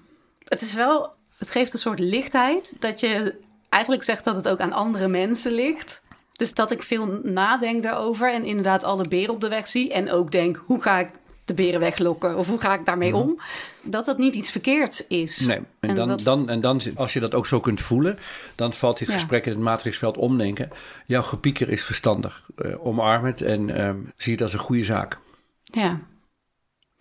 het 0.47 0.61
is 0.61 0.73
wel, 0.73 1.13
het 1.41 1.51
geeft 1.51 1.73
een 1.73 1.79
soort 1.79 1.99
lichtheid 1.99 2.73
dat 2.79 2.99
je 2.99 3.35
eigenlijk 3.69 4.03
zegt 4.03 4.23
dat 4.23 4.35
het 4.35 4.47
ook 4.47 4.59
aan 4.59 4.73
andere 4.73 5.07
mensen 5.07 5.51
ligt. 5.51 6.01
Dus 6.31 6.53
dat 6.53 6.71
ik 6.71 6.83
veel 6.83 7.19
nadenk 7.23 7.83
daarover 7.83 8.33
en 8.33 8.45
inderdaad 8.45 8.83
alle 8.83 9.07
beren 9.07 9.33
op 9.33 9.41
de 9.41 9.47
weg 9.47 9.67
zie. 9.67 9.93
En 9.93 10.11
ook 10.11 10.31
denk, 10.31 10.61
hoe 10.65 10.81
ga 10.81 10.99
ik 10.99 11.09
de 11.45 11.53
beren 11.53 11.79
weglokken? 11.79 12.37
Of 12.37 12.47
hoe 12.47 12.59
ga 12.59 12.73
ik 12.73 12.85
daarmee 12.85 13.15
om? 13.15 13.39
Dat 13.81 14.05
dat 14.05 14.17
niet 14.17 14.35
iets 14.35 14.51
verkeerds 14.51 15.07
is. 15.07 15.39
Nee, 15.39 15.57
en, 15.57 15.65
En 15.89 15.95
dan, 15.95 16.07
dat- 16.07 16.19
dan, 16.23 16.49
en 16.49 16.61
dan, 16.61 16.81
als 16.95 17.13
je 17.13 17.19
dat 17.19 17.33
ook 17.33 17.45
zo 17.45 17.59
kunt 17.59 17.81
voelen, 17.81 18.19
dan 18.55 18.73
valt 18.73 18.97
dit 18.97 19.07
Ja. 19.07 19.13
gesprek 19.13 19.45
in 19.45 19.51
het 19.51 19.61
matrixveld 19.61 20.17
omdenken. 20.17 20.69
Jouw 21.05 21.21
gepieker 21.21 21.69
is 21.69 21.83
verstandig. 21.83 22.49
Eh, 22.55 22.85
omarm 22.85 23.25
het 23.25 23.41
en 23.41 23.77
ehm, 23.77 23.97
zie 24.17 24.31
het 24.33 24.41
als 24.41 24.53
een 24.53 24.59
goede 24.59 24.83
zaak. 24.83 25.17
Ja. 25.63 25.99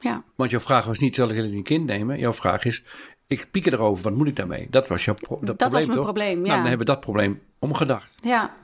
Ja. 0.00 0.22
Want 0.34 0.50
jouw 0.50 0.60
vraag 0.60 0.84
was 0.84 0.98
niet, 0.98 1.14
zal 1.14 1.28
ik 1.30 1.36
het 1.36 1.46
in 1.46 1.56
een 1.56 1.62
kind 1.62 1.86
nemen? 1.86 2.18
Jouw 2.18 2.32
vraag 2.32 2.64
is, 2.64 2.82
ik 3.30 3.46
pieker 3.50 3.72
erover, 3.72 4.02
wat 4.04 4.12
moet 4.14 4.28
ik 4.28 4.36
daarmee? 4.36 4.66
Dat 4.70 4.88
was 4.88 5.04
jouw 5.04 5.14
pro- 5.14 5.38
dat 5.42 5.56
probleem, 5.56 5.82
mijn 5.86 5.92
toch? 5.96 6.04
probleem, 6.04 6.34
Nou, 6.34 6.46
dan 6.46 6.60
hebben 6.60 6.78
we 6.78 6.84
dat 6.84 7.00
probleem 7.00 7.40
omgedacht. 7.58 8.14
Ja. 8.22 8.56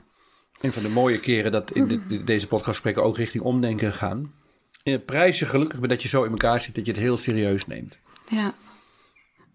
Een 0.61 0.73
van 0.73 0.83
de 0.83 0.89
mooie 0.89 1.19
keren 1.19 1.51
dat 1.51 1.71
in 1.71 1.87
dit- 1.87 2.27
deze 2.27 2.47
podcastgesprekken 2.47 3.03
ook 3.03 3.17
richting 3.17 3.43
omdenken 3.43 3.93
gaan. 3.93 4.33
Eh, 4.83 4.97
Prijs 5.05 5.39
je 5.39 5.45
gelukkig 5.45 5.79
dat 5.79 6.01
je 6.01 6.07
zo 6.07 6.23
in 6.23 6.31
elkaar 6.31 6.59
zit, 6.61 6.75
dat 6.75 6.85
je 6.85 6.91
het 6.91 7.01
heel 7.01 7.17
serieus 7.17 7.65
neemt. 7.67 7.99
Ja. 8.27 8.53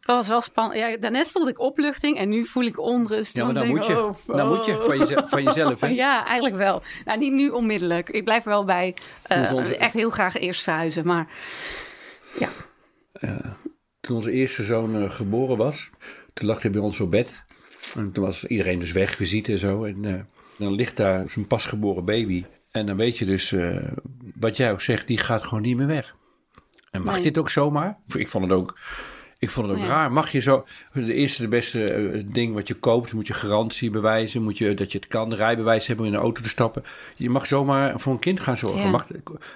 Dat 0.01 0.17
was 0.17 0.29
wel 0.29 0.41
spannend. 0.41 0.79
Ja, 0.81 0.97
daarnet 0.97 1.29
voelde 1.29 1.51
ik 1.51 1.61
opluchting 1.61 2.17
en 2.19 2.29
nu 2.29 2.45
voel 2.45 2.63
ik 2.65 2.79
onrust. 2.81 3.37
Ja, 3.37 3.45
maar 3.45 3.55
dan 3.55 3.63
denk 3.63 3.77
moet 3.77 3.87
je, 3.87 4.03
oh, 4.05 4.15
dan 4.27 4.49
moet 4.49 4.65
je 4.67 4.77
oh. 4.79 4.83
van, 4.85 4.99
jezelf, 4.99 5.29
van 5.29 5.43
jezelf. 5.43 5.81
Hè? 5.81 5.87
Ja, 6.05 6.27
eigenlijk 6.27 6.57
wel. 6.57 6.83
Nou, 7.05 7.19
niet 7.19 7.33
nu 7.33 7.49
onmiddellijk. 7.49 8.09
Ik 8.11 8.25
blijf 8.25 8.45
wel 8.45 8.65
bij. 8.65 8.95
eh, 9.23 9.53
onze- 9.53 9.77
Echt 9.77 9.95
heel 9.95 10.11
graag 10.11 10.39
eerst 10.39 10.63
verhuizen. 10.63 11.07
Maar 11.07 11.27
ja, 12.39 12.49
Toen 14.03 14.17
onze 14.17 14.31
eerste 14.33 14.63
zoon 14.63 14.97
eh, 14.97 15.11
geboren 15.11 15.57
was, 15.57 15.91
toen 16.33 16.47
lag 16.47 16.63
hij 16.63 16.71
bij 16.71 16.81
ons 16.81 17.01
op 17.01 17.11
bed. 17.11 17.45
En 17.97 18.13
toen 18.13 18.25
was 18.25 18.45
iedereen 18.45 18.79
dus 18.79 18.93
weg, 18.93 19.17
visite 19.17 19.53
en 19.53 19.59
zo. 19.59 19.85
En 19.85 20.05
eh, 20.05 20.21
dan 20.59 20.73
ligt 20.75 20.97
daar 20.97 21.31
zijn 21.31 21.47
pasgeboren 21.47 22.05
baby. 22.05 22.45
En 22.71 22.87
dan 22.87 22.97
weet 22.97 23.19
je 23.19 23.25
dus, 23.25 23.53
eh, 23.53 23.77
wat 24.35 24.57
jij 24.57 24.73
ook 24.73 24.81
zegt, 24.81 25.07
die 25.07 25.19
gaat 25.19 25.43
gewoon 25.43 25.63
niet 25.63 25.77
meer 25.77 25.87
weg. 25.87 26.17
En 26.91 27.03
mag 27.03 27.15
Nee. 27.15 27.23
dit 27.23 27.39
ook 27.39 27.51
zomaar? 27.51 27.99
Ik 28.17 28.29
vond 28.29 28.45
het 28.45 28.53
ook, 28.53 28.79
ik 29.39 29.51
vond 29.51 29.69
het 29.69 29.77
ook 29.77 29.83
Ja. 29.83 29.89
raar. 29.89 30.13
Mag 30.13 30.33
je 30.33 30.41
zo, 30.41 30.65
de 30.93 31.15
eerste, 31.15 31.43
de 31.43 31.49
beste 31.49 32.25
ding 32.33 32.55
wat 32.55 32.69
je 32.69 32.75
koopt, 32.75 33.13
moet 33.13 33.27
je 33.27 33.33
garantie 33.33 33.91
bewijzen. 33.91 34.43
Moet 34.43 34.59
je 34.59 34.75
dat 34.75 34.93
je 34.93 34.99
het 34.99 35.07
kan, 35.07 35.35
rijbewijs 35.35 35.87
hebben 35.87 36.07
om 36.07 36.13
in 36.13 36.19
een 36.19 36.25
auto 36.25 36.43
te 36.43 36.49
stappen. 36.49 36.83
Je 37.17 37.31
mag 37.31 37.47
zomaar 37.47 38.01
voor 38.01 38.13
een 38.13 38.19
kind 38.19 38.41
gaan 38.41 38.57
zorgen. 38.57 38.81
Ja. 38.81 38.91
Mag, 38.91 39.07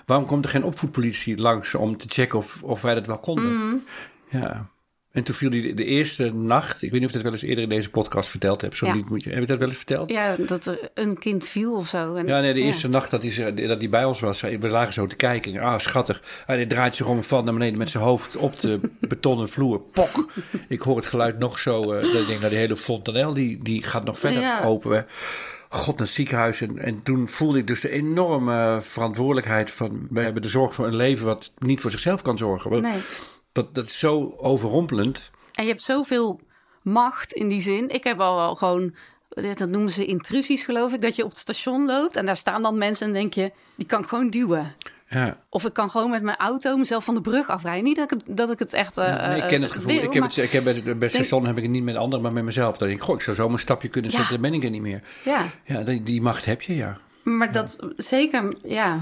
waarom 0.06 0.26
komt 0.26 0.44
er 0.44 0.50
geen 0.50 0.64
opvoedpolitie 0.64 1.36
langs 1.38 1.74
om 1.74 1.96
te 1.96 2.06
checken 2.08 2.38
of, 2.38 2.62
of 2.62 2.82
wij 2.82 2.94
dat 2.94 3.06
wel 3.06 3.18
konden? 3.18 3.52
Mm. 3.56 3.82
Ja. 4.30 4.68
En 5.12 5.22
toen 5.22 5.34
viel 5.34 5.50
die 5.50 5.74
de 5.74 5.84
eerste 5.84 6.34
nacht, 6.34 6.82
ik 6.82 6.90
weet 6.90 7.00
niet 7.00 7.02
of 7.02 7.08
ik 7.08 7.14
dat 7.14 7.22
wel 7.22 7.32
eens 7.32 7.42
eerder 7.42 7.62
in 7.64 7.68
deze 7.70 7.90
podcast 7.90 8.28
verteld 8.28 8.60
heb. 8.60 8.74
Zo 8.76 8.86
Ja. 8.86 8.94
niet 8.94 9.08
moet 9.10 9.24
je, 9.24 9.30
heb 9.30 9.38
je 9.40 9.46
dat 9.46 9.58
wel 9.58 9.68
eens 9.68 9.76
verteld? 9.76 10.10
ja, 10.10 10.36
dat 10.38 10.66
er 10.66 10.90
een 10.94 11.18
kind 11.18 11.46
viel 11.46 11.72
of 11.74 11.88
zo. 11.88 12.14
En, 12.14 12.26
Ja, 12.26 12.40
nee, 12.40 12.54
de 12.54 12.60
eerste 12.60 12.88
nacht 12.88 13.10
dat 13.10 13.22
hij, 13.22 13.54
dat 13.66 13.80
hij 13.80 13.88
bij 13.88 14.04
ons 14.04 14.20
was, 14.20 14.40
we 14.40 14.68
lagen 14.68 14.92
zo 14.92 15.06
te 15.06 15.16
kijken. 15.16 15.54
En, 15.54 15.60
ah, 15.62 15.78
schattig. 15.78 16.22
Hij 16.46 16.66
draait 16.66 16.96
zich 16.96 17.06
om 17.06 17.22
valt 17.22 17.44
naar 17.44 17.52
beneden 17.52 17.78
met 17.78 17.90
zijn 17.90 18.04
hoofd 18.04 18.36
op 18.36 18.60
de 18.60 18.80
betonnen 19.00 19.48
vloer. 19.48 19.80
Pok! 19.80 20.32
Ik 20.68 20.80
hoor 20.80 20.96
het 20.96 21.06
geluid 21.06 21.38
nog 21.38 21.58
zo. 21.58 21.92
eh, 21.92 22.02
dat 22.02 22.20
ik 22.20 22.26
denk, 22.26 22.38
nou, 22.38 22.48
die 22.50 22.58
hele 22.58 22.76
fontanel, 22.76 23.34
die, 23.34 23.58
die 23.62 23.82
gaat 23.82 24.04
nog 24.04 24.18
verder 24.18 24.40
Ja. 24.40 24.62
open. 24.62 24.92
hè. 24.96 25.02
God, 25.68 25.96
naar 25.98 26.06
het 26.06 26.14
ziekenhuis. 26.16 26.60
En, 26.60 26.78
en 26.78 27.02
toen 27.02 27.28
voelde 27.28 27.58
ik 27.58 27.66
dus 27.66 27.80
de 27.80 27.90
enorme 27.90 28.78
verantwoordelijkheid 28.82 29.70
van... 29.70 30.06
we 30.10 30.20
hebben 30.20 30.42
de 30.42 30.48
zorg 30.48 30.74
voor 30.74 30.86
een 30.86 30.96
leven 30.96 31.26
wat 31.26 31.52
niet 31.58 31.80
voor 31.80 31.90
zichzelf 31.90 32.22
kan 32.22 32.38
zorgen. 32.38 32.82
Nee. 32.82 33.00
Dat, 33.56 33.74
dat 33.74 33.86
is 33.86 33.98
zo 33.98 34.34
overrompelend. 34.38 35.30
En 35.52 35.64
je 35.64 35.70
hebt 35.70 35.82
zoveel 35.82 36.40
macht 36.82 37.32
in 37.32 37.48
die 37.48 37.60
zin. 37.60 37.88
Ik 37.88 38.04
heb 38.04 38.20
al 38.20 38.36
wel 38.36 38.54
gewoon, 38.54 38.94
dat 39.28 39.68
noemen 39.68 39.90
ze 39.90 40.04
intrusies 40.06 40.64
geloof 40.64 40.92
ik, 40.92 41.00
dat 41.00 41.16
je 41.16 41.22
op 41.24 41.28
het 41.30 41.38
station 41.38 41.86
loopt 41.86 42.16
en 42.16 42.26
daar 42.26 42.36
staan 42.36 42.62
dan 42.62 42.78
mensen 42.78 43.06
en 43.06 43.12
denk 43.12 43.34
je, 43.34 43.52
die 43.74 43.86
kan 43.86 44.00
ik 44.02 44.08
gewoon 44.08 44.30
duwen. 44.30 44.74
Ja. 45.08 45.36
Of 45.50 45.64
ik 45.64 45.72
kan 45.72 45.90
gewoon 45.90 46.10
met 46.10 46.22
mijn 46.22 46.36
auto 46.36 46.76
mezelf 46.76 47.04
van 47.04 47.14
de 47.14 47.20
brug 47.20 47.48
afrijden. 47.48 47.84
Niet 47.84 47.96
dat 47.96 48.12
ik 48.12 48.18
het, 48.26 48.36
dat 48.36 48.50
ik 48.50 48.58
het 48.58 48.72
echt. 48.72 48.96
eh, 48.98 49.28
Nee, 49.28 49.40
ik 49.42 49.48
ken 49.48 49.60
het 49.62 49.70
eh, 49.70 49.76
gevoel. 49.76 49.92
ik 50.02 50.12
heb 50.12 50.22
het, 50.22 50.36
ik 50.36 50.50
heb 50.52 50.64
bij, 50.64 50.72
het- 50.72 50.84
bij 50.84 50.94
het 50.98 51.10
station 51.10 51.46
heb 51.46 51.56
ik 51.56 51.62
het 51.62 51.72
niet 51.72 51.82
met 51.82 51.96
anderen, 51.96 52.22
maar 52.22 52.32
met 52.32 52.44
mezelf. 52.44 52.76
Dan 52.78 52.88
denk 52.88 53.00
ik, 53.00 53.04
goh, 53.06 53.14
ik 53.14 53.20
zou 53.22 53.36
zo 53.36 53.46
mijn 53.46 53.58
stapje 53.58 53.88
kunnen 53.88 54.10
Ja. 54.10 54.16
zetten, 54.16 54.34
dan 54.40 54.50
ben 54.50 54.58
ik 54.58 54.64
er 54.64 54.70
niet 54.70 54.80
meer. 54.80 55.02
Ja, 55.24 55.44
Ja, 55.64 55.82
die, 55.82 56.02
die 56.02 56.22
macht 56.22 56.44
heb 56.44 56.62
je, 56.62 56.76
ja. 56.76 56.96
maar 57.22 57.52
dat 57.52 57.86
zeker, 57.96 58.56
ja. 58.62 59.00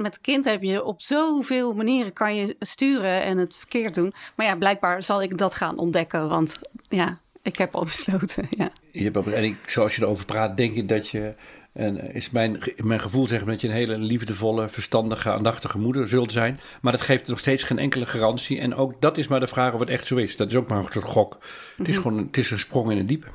Met 0.00 0.20
kind 0.20 0.44
heb 0.44 0.62
je 0.62 0.84
op 0.84 1.02
zoveel 1.02 1.72
manieren 1.72 2.12
kan 2.12 2.36
je 2.36 2.56
sturen 2.58 3.22
en 3.22 3.38
het 3.38 3.56
verkeerd 3.56 3.94
doen. 3.94 4.12
Maar 4.36 4.46
ja, 4.46 4.56
blijkbaar 4.56 5.02
zal 5.02 5.22
ik 5.22 5.38
dat 5.38 5.54
gaan 5.54 5.78
ontdekken, 5.78 6.28
want 6.28 6.58
ja, 6.88 7.20
ik 7.42 7.56
heb 7.56 7.74
al 7.74 7.84
besloten. 7.84 8.48
Ja, 8.58 8.70
Je 8.92 9.02
hebt 9.10 9.26
en 9.26 9.44
ik, 9.44 9.56
zoals 9.68 9.96
je 9.96 10.02
erover 10.02 10.24
praat, 10.24 10.56
denk 10.56 10.74
ik 10.74 10.88
dat 10.88 11.08
je... 11.08 11.34
En 11.72 12.14
is 12.14 12.30
mijn, 12.30 12.58
mijn 12.76 13.00
gevoel 13.00 13.26
zeggen 13.26 13.48
dat 13.48 13.60
je 13.60 13.68
een 13.68 13.74
hele 13.74 13.98
liefdevolle, 13.98 14.68
verstandige, 14.68 15.32
aandachtige 15.32 15.78
moeder 15.78 16.08
zult 16.08 16.32
zijn. 16.32 16.60
Maar 16.80 16.92
dat 16.92 17.00
geeft 17.00 17.28
nog 17.28 17.38
steeds 17.38 17.62
geen 17.62 17.78
enkele 17.78 18.06
garantie. 18.06 18.58
En 18.60 18.74
ook 18.74 19.00
dat 19.00 19.18
is 19.18 19.28
maar 19.28 19.40
de 19.40 19.46
vraag 19.46 19.72
of 19.72 19.80
het 19.80 19.88
echt 19.88 20.06
zo 20.06 20.16
is. 20.16 20.36
Dat 20.36 20.48
is 20.48 20.56
ook 20.56 20.68
maar 20.68 20.78
een 20.78 20.92
soort 20.92 21.04
gok. 21.04 21.38
Het 21.76 21.88
is 21.88 21.96
gewoon 21.96 22.18
het 22.18 22.36
is 22.36 22.50
een 22.50 22.58
sprong 22.58 22.90
in 22.90 22.96
het 22.96 23.08
diepe. 23.08 23.26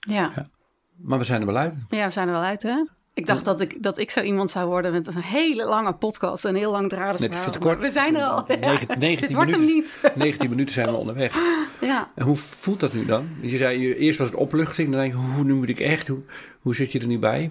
ja. 0.00 0.50
Maar 0.96 1.18
we 1.18 1.24
zijn 1.24 1.40
er 1.40 1.46
wel 1.46 1.56
uit. 1.56 1.74
Ja, 1.88 2.04
we 2.04 2.12
zijn 2.12 2.26
er 2.26 2.32
wel 2.32 2.42
uit, 2.42 2.62
hè? 2.62 2.84
Ik 3.14 3.26
dacht 3.26 3.44
dat 3.44 3.60
ik, 3.60 3.82
dat 3.82 3.98
ik 3.98 4.10
zo 4.10 4.20
iemand 4.20 4.50
zou 4.50 4.66
worden 4.68 4.92
met 4.92 5.06
een 5.06 5.20
hele 5.22 5.64
lange 5.64 5.92
podcast. 5.94 6.44
Een 6.44 6.54
heel 6.54 6.70
langdradig 6.70 7.20
Net 7.20 7.34
verhaal. 7.36 7.58
kort. 7.58 7.80
We 7.80 7.90
zijn 7.90 8.16
er 8.16 8.22
al. 8.24 8.44
Ja. 8.48 8.56
Negen- 8.56 8.98
19 8.98 9.16
Dit 9.26 9.32
wordt 9.32 9.50
hem 9.50 9.60
minuten. 9.60 9.92
niet. 10.02 10.12
19 10.24 10.50
minuten 10.50 10.74
zijn 10.74 10.86
we 10.88 10.94
onderweg. 10.94 11.34
Ja. 11.80 12.10
En 12.14 12.24
hoe 12.24 12.36
voelt 12.36 12.80
dat 12.80 12.92
nu 12.92 13.04
dan? 13.04 13.28
Je 13.40 13.56
zei, 13.56 13.78
je- 13.80 13.96
eerst 13.96 14.18
was 14.18 14.28
het 14.28 14.36
opluchting. 14.36 14.90
Dan 14.90 15.00
denk 15.00 15.12
je, 15.12 15.18
hoe 15.18 15.44
nu 15.44 15.54
moet 15.54 15.68
ik 15.68 15.80
echt? 15.80 16.08
Hoe, 16.08 16.20
hoe 16.60 16.74
zit 16.74 16.92
je 16.92 16.98
er 17.00 17.06
nu 17.06 17.18
bij? 17.18 17.50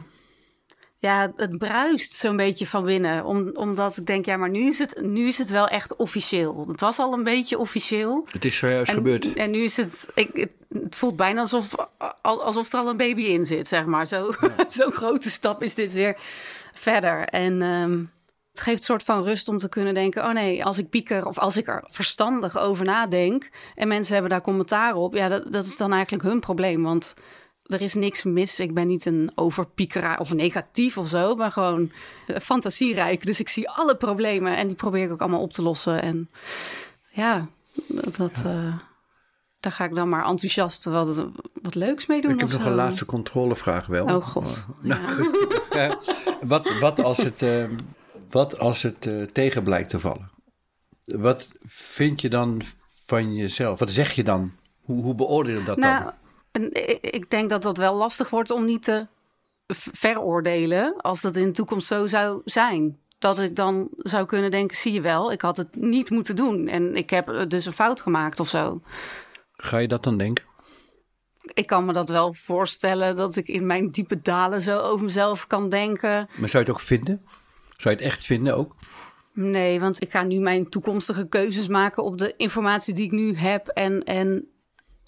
Ja, 1.02 1.32
het 1.36 1.58
bruist 1.58 2.14
zo'n 2.14 2.36
beetje 2.36 2.68
van 2.68 2.86
binnen. 2.86 3.26
Om, 3.26 3.52
omdat 3.54 3.98
ik 3.98 4.06
denk, 4.06 4.26
ja, 4.26 4.38
maar 4.38 4.50
nu 4.50 4.60
is, 4.68 4.80
het, 4.80 5.02
nu 5.02 5.28
is 5.28 5.38
het 5.38 5.50
wel 5.50 5.68
echt 5.68 5.96
officieel. 5.96 6.66
Het 6.68 6.80
was 6.80 7.00
al 7.00 7.14
een 7.14 7.24
beetje 7.24 7.58
officieel. 7.58 8.26
Het 8.32 8.46
is 8.46 8.58
zojuist 8.58 8.90
En, 8.90 8.96
gebeurd. 8.96 9.34
en 9.34 9.52
nu 9.52 9.64
is 9.64 9.78
het, 9.78 10.10
ik, 10.16 10.30
het, 10.34 10.56
voelt 10.96 11.16
bijna 11.16 11.40
alsof, 11.42 11.76
al- 12.22 12.44
alsof 12.44 12.74
er 12.74 12.80
al 12.80 12.90
een 12.90 12.98
baby 12.98 13.22
in 13.22 13.46
zit, 13.46 13.68
zeg 13.68 13.86
maar. 13.86 14.08
Zo- 14.08 14.32
Zo'n 14.68 14.92
grote 14.92 15.30
stap 15.30 15.64
is 15.64 15.76
dit 15.76 15.94
weer 15.94 16.18
verder. 16.72 17.24
En 17.28 17.62
ehm, 17.62 18.00
het 18.52 18.62
geeft 18.62 18.78
een 18.78 18.84
soort 18.84 19.04
van 19.04 19.24
rust 19.24 19.48
om 19.48 19.58
te 19.58 19.70
kunnen 19.70 19.94
denken... 19.94 20.24
oh 20.26 20.32
nee, 20.34 20.66
als 20.66 20.78
ik 20.78 20.90
pieker 20.90 21.26
of 21.26 21.38
als 21.38 21.58
ik 21.58 21.68
er 21.68 21.84
verstandig 21.92 22.58
over 22.58 22.86
nadenk... 22.86 23.50
en 23.76 23.88
mensen 23.88 24.14
hebben 24.14 24.32
daar 24.32 24.42
commentaar 24.42 24.96
op... 24.96 25.14
ja, 25.16 25.28
dat, 25.28 25.52
dat 25.52 25.66
is 25.66 25.78
dan 25.78 25.94
eigenlijk 25.94 26.24
hun 26.24 26.40
probleem, 26.40 26.84
want... 26.84 27.14
Er 27.65 27.82
is 27.82 27.93
niks 27.93 28.24
mis. 28.24 28.60
Ik 28.60 28.74
ben 28.74 28.88
niet 28.88 29.06
een 29.06 29.32
overpiekeraar 29.36 30.19
of 30.19 30.34
negatief 30.34 30.97
of 30.97 31.10
zo. 31.10 31.36
maar 31.36 31.52
gewoon 31.52 31.91
eh, 32.28 32.39
fantasierijk. 32.39 33.26
Dus 33.26 33.39
ik 33.39 33.50
zie 33.50 33.69
alle 33.69 33.95
problemen 33.95 34.58
en 34.58 34.67
die 34.67 34.76
probeer 34.76 35.04
ik 35.04 35.12
ook 35.12 35.21
allemaal 35.21 35.41
op 35.41 35.54
te 35.54 35.62
lossen. 35.62 36.02
En 36.02 36.30
ja, 37.10 37.47
dat, 38.17 38.32
eh, 38.45 38.76
daar 39.60 39.71
ga 39.71 39.84
ik 39.86 39.95
dan 39.95 40.10
maar 40.10 40.26
enthousiast 40.26 40.84
wat, 40.84 41.26
wat 41.62 41.76
leuks 41.76 42.06
mee 42.06 42.21
doen. 42.21 42.32
Ik 42.32 42.39
heb 42.39 42.50
nog 42.52 42.62
zo. 42.62 42.67
een 42.69 42.76
laatste 42.76 43.06
controlevraag 43.06 43.86
wel. 43.88 44.06
Oh 44.06 44.26
god. 44.26 44.65
Nou, 44.82 45.02
Ja, 45.71 45.97
wat, 46.41 46.80
wat 46.80 47.04
als 47.04 47.17
het, 47.17 47.41
eh, 47.41 47.65
wat 48.30 48.60
als 48.60 48.82
het 48.82 49.10
tegen 49.34 49.63
blijkt 49.63 49.89
te 49.89 50.00
vallen? 50.00 50.30
Wat 51.06 51.50
vind 51.65 52.21
je 52.21 52.30
dan 52.30 52.62
van 53.06 53.36
jezelf? 53.36 53.80
Wat 53.80 53.91
zeg 53.91 54.12
je 54.12 54.24
dan? 54.24 54.52
Hoe, 54.82 55.04
hoe 55.04 55.15
beoordeel 55.15 55.58
je 55.60 55.63
dat 55.65 55.78
Nou, 55.78 56.04
dan? 56.04 56.13
En 56.52 56.70
ik 57.02 57.30
denk 57.30 57.50
dat 57.50 57.62
dat 57.62 57.78
wel 57.78 57.96
lastig 57.96 58.30
wordt 58.30 58.52
om 58.52 58.66
niet 58.66 58.84
te 58.84 59.08
veroordelen 59.74 60.98
als 60.98 61.22
dat 61.22 61.36
in 61.36 61.46
de 61.46 61.52
toekomst 61.52 61.88
zo 61.88 62.08
zou 62.08 62.42
zijn. 62.46 63.00
Dat 63.18 63.40
ik 63.40 63.56
dan 63.56 63.90
zou 63.98 64.26
kunnen 64.26 64.52
denken, 64.52 64.78
zie 64.78 64.94
je 64.94 65.02
wel, 65.02 65.32
ik 65.32 65.42
had 65.42 65.58
het 65.58 65.76
niet 65.76 66.10
moeten 66.10 66.36
doen. 66.36 66.68
En 66.68 66.96
ik 66.96 67.10
heb 67.10 67.30
eh, 67.30 67.48
dus 67.48 67.66
een 67.66 67.74
fout 67.74 68.02
gemaakt 68.02 68.40
of 68.40 68.48
zo. 68.48 68.82
Ga 69.54 69.78
je 69.78 69.88
dat 69.88 70.04
dan 70.04 70.18
denken? 70.18 70.46
Ik 71.42 71.66
kan 71.68 71.86
me 71.86 71.94
dat 71.94 72.10
wel 72.10 72.34
voorstellen 72.34 73.16
dat 73.16 73.36
ik 73.36 73.48
in 73.48 73.66
mijn 73.66 73.90
diepe 73.90 74.22
dalen 74.22 74.62
zo 74.62 74.80
over 74.80 75.06
mezelf 75.06 75.48
kan 75.48 75.70
denken. 75.70 76.30
Maar 76.38 76.50
zou 76.50 76.64
je 76.64 76.70
het 76.70 76.70
ook 76.70 76.80
vinden? 76.80 77.22
Zou 77.78 77.96
je 77.96 78.02
het 78.02 78.12
echt 78.12 78.26
vinden 78.26 78.56
ook? 78.56 78.76
Nee, 79.34 79.80
want 79.80 80.02
ik 80.02 80.12
ga 80.12 80.24
nu 80.24 80.40
mijn 80.40 80.70
toekomstige 80.70 81.28
keuzes 81.28 81.68
maken 81.68 82.04
op 82.04 82.18
de 82.18 82.34
informatie 82.38 82.94
die 82.94 83.06
ik 83.06 83.12
nu 83.12 83.36
heb. 83.36 83.68
En, 83.68 84.00
en 84.00 84.51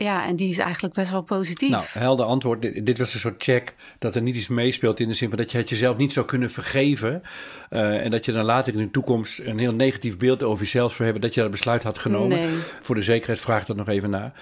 Ja, 0.03 0.25
en 0.27 0.35
die 0.35 0.49
is 0.49 0.57
eigenlijk 0.57 0.93
best 0.93 1.11
wel 1.11 1.21
positief. 1.21 1.69
Nou, 1.69 1.83
helder 1.89 2.25
antwoord. 2.25 2.61
Dit, 2.61 2.85
dit 2.85 2.97
was 2.97 3.13
een 3.13 3.19
soort 3.19 3.43
check 3.43 3.73
dat 3.99 4.15
er 4.15 4.21
niet 4.21 4.35
iets 4.35 4.47
meespeelt 4.47 4.99
in 4.99 5.07
de 5.07 5.13
zin 5.13 5.29
van 5.29 5.37
dat 5.37 5.51
je 5.51 5.57
het 5.57 5.69
jezelf 5.69 5.97
niet 5.97 6.13
zou 6.13 6.25
kunnen 6.25 6.49
vergeven. 6.51 7.21
eh, 7.69 8.03
en 8.05 8.11
dat 8.11 8.25
je 8.25 8.31
dan 8.31 8.45
later 8.45 8.73
in 8.73 8.79
de 8.79 8.91
toekomst 8.91 9.39
een 9.39 9.57
heel 9.59 9.73
negatief 9.73 10.17
beeld 10.17 10.43
over 10.43 10.63
jezelf 10.63 10.91
zou 10.91 11.03
hebben 11.03 11.21
dat 11.21 11.33
je 11.33 11.41
dat 11.41 11.51
besluit 11.51 11.83
had 11.83 11.97
genomen. 11.97 12.37
Nee. 12.39 12.49
Voor 12.79 12.95
de 12.95 13.01
zekerheid 13.01 13.39
vraag 13.39 13.61
ik 13.61 13.67
dat 13.67 13.75
nog 13.75 13.87
even 13.87 14.09
na. 14.09 14.33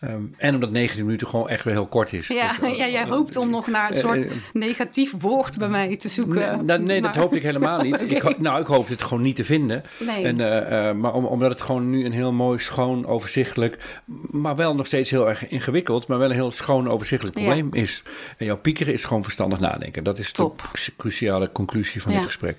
Ehm, 0.00 0.22
en 0.36 0.54
omdat 0.54 0.70
19 0.70 1.04
minuten 1.04 1.26
gewoon 1.26 1.48
echt 1.48 1.64
wel 1.64 1.72
heel 1.74 1.86
kort 1.86 2.12
is. 2.12 2.28
ja, 2.28 2.52
Dus, 2.60 2.76
ja, 2.76 2.88
jij 2.88 3.04
hoopt 3.06 3.36
om 3.36 3.50
nog 3.50 3.66
naar 3.66 3.88
een 3.90 3.96
eh, 3.96 4.00
soort 4.00 4.26
eh, 4.26 4.32
negatief 4.52 5.14
woord 5.18 5.58
bij 5.58 5.68
mij 5.68 5.96
te 5.96 6.08
zoeken. 6.08 6.34
Nee, 6.34 6.62
nou, 6.62 6.82
nee, 6.82 7.00
dat 7.02 7.16
hoopte 7.16 7.36
ik 7.36 7.42
helemaal 7.42 7.80
niet. 7.82 8.00
Ik, 8.16 8.38
nou, 8.38 8.60
ik 8.60 8.66
hoop 8.66 8.88
dit 8.88 9.02
gewoon 9.02 9.22
niet 9.22 9.36
te 9.36 9.44
vinden. 9.44 9.82
Nee. 9.98 10.24
En, 10.24 10.40
eh, 10.40 10.88
eh, 10.88 10.96
maar 10.96 11.12
om, 11.14 11.24
omdat 11.24 11.50
het 11.50 11.60
gewoon 11.60 11.90
nu 11.90 12.04
een 12.04 12.12
heel 12.12 12.32
mooi, 12.32 12.58
schoon, 12.58 13.06
overzichtelijk, 13.06 14.00
maar 14.30 14.56
wel 14.56 14.74
nog 14.74 14.86
steeds 14.86 15.05
heel 15.10 15.28
erg 15.28 15.48
ingewikkeld, 15.48 16.06
maar 16.06 16.18
wel 16.18 16.28
een 16.28 16.34
heel 16.34 16.50
schoon, 16.50 16.88
overzichtelijk 16.88 17.38
Ja. 17.38 17.44
probleem 17.44 17.68
is. 17.82 18.02
En 18.38 18.46
jouw 18.46 18.56
piekeren 18.56 18.92
is 18.92 19.04
gewoon 19.04 19.22
verstandig 19.22 19.58
nadenken. 19.60 20.04
Dat 20.04 20.18
is 20.18 20.32
Top. 20.32 20.58
de 20.62 20.68
cru- 20.72 20.92
cruciale 20.96 21.52
conclusie 21.52 22.02
van 22.02 22.12
Ja. 22.12 22.18
dit 22.18 22.26
gesprek. 22.26 22.56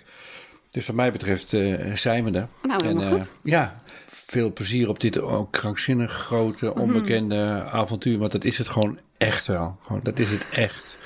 Dus 0.70 0.88
wat 0.88 0.96
mij 0.96 1.12
betreft 1.12 1.54
eh, 1.54 1.94
zijn 1.94 2.24
we 2.24 2.32
er. 2.40 2.48
Nou, 2.62 2.86
helemaal 2.86 3.04
eh, 3.08 3.12
goed. 3.12 3.34
ja, 3.44 3.82
veel 4.26 4.54
plezier 4.54 4.90
op 4.90 5.00
dit 5.00 5.20
ook 5.20 5.52
krankzinnig 5.52 6.12
grote, 6.12 6.66
Mhm. 6.66 6.80
onbekende 6.80 7.64
avontuur. 7.72 8.18
Want 8.18 8.32
dat 8.32 8.44
is 8.44 8.58
het 8.58 8.70
gewoon 8.70 9.00
echt 9.18 9.48
wel. 9.48 9.78
Gewoon, 9.86 10.00
dat 10.04 10.20
is 10.20 10.32
het 10.32 10.46
echt. 10.52 10.98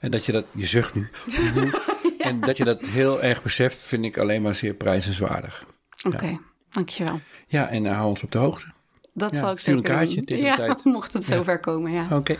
En 0.00 0.10
dat 0.10 0.26
je 0.26 0.32
dat, 0.32 0.44
je 0.52 0.66
zucht 0.66 0.94
nu. 0.94 1.08
En 2.18 2.40
dat 2.40 2.56
je 2.56 2.64
dat 2.64 2.86
heel 2.86 3.22
erg 3.22 3.42
beseft, 3.42 3.78
vind 3.78 4.04
ik 4.04 4.18
alleen 4.18 4.42
maar 4.42 4.54
zeer 4.54 4.74
prijzenswaardig. 4.74 5.64
Oké, 6.06 6.38
dankjewel. 6.70 7.20
Ja, 7.48 7.68
en 7.68 7.84
uh, 7.84 7.92
hou 7.96 8.08
ons 8.08 8.22
op 8.22 8.32
de 8.32 8.38
hoogte. 8.38 8.66
Dat 9.14 9.30
Ja, 9.30 9.38
zal 9.38 9.50
ik 9.52 9.58
stuur 9.58 9.72
een 9.74 9.78
zeker 9.78 9.94
kaartje 9.94 10.16
doen. 10.16 10.24
tegen 10.24 10.42
de 10.42 10.48
ja, 10.48 10.56
tijd. 10.56 10.84
mocht 10.96 11.12
het 11.12 11.24
zover 11.24 11.60
komen, 11.60 11.92
ja. 11.92 12.06
Oké. 12.10 12.36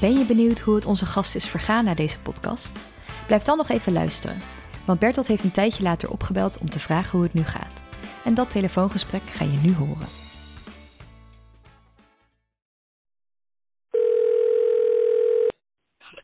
Ben 0.00 0.18
je 0.18 0.24
benieuwd 0.26 0.60
hoe 0.60 0.74
het 0.74 0.84
onze 0.84 1.06
gast 1.06 1.34
is 1.34 1.48
vergaan 1.48 1.84
na 1.84 1.94
deze 1.94 2.20
podcast? 2.20 2.82
Blijf 3.26 3.42
dan 3.42 3.56
nog 3.56 3.68
even 3.68 3.92
luisteren, 3.92 4.38
want 4.84 4.98
Bertolt 4.98 5.26
heeft 5.26 5.44
een 5.44 5.50
tijdje 5.50 5.82
later 5.82 6.10
opgebeld 6.10 6.58
om 6.58 6.70
te 6.70 6.78
vragen 6.78 7.10
hoe 7.10 7.22
het 7.22 7.34
nu 7.34 7.44
gaat. 7.44 7.84
En 8.24 8.34
dat 8.34 8.50
telefoongesprek 8.50 9.22
ga 9.22 9.44
je 9.44 9.58
nu 9.62 9.74
horen. 9.74 10.06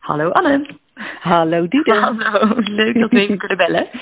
Hallo 0.00 0.30
Anne. 0.30 0.78
Hallo 1.20 1.68
Diede. 1.68 1.96
Hallo, 1.96 2.54
leuk 2.56 3.00
dat 3.00 3.10
we 3.10 3.20
even 3.20 3.38
kunnen 3.38 3.56
bellen. 3.56 3.86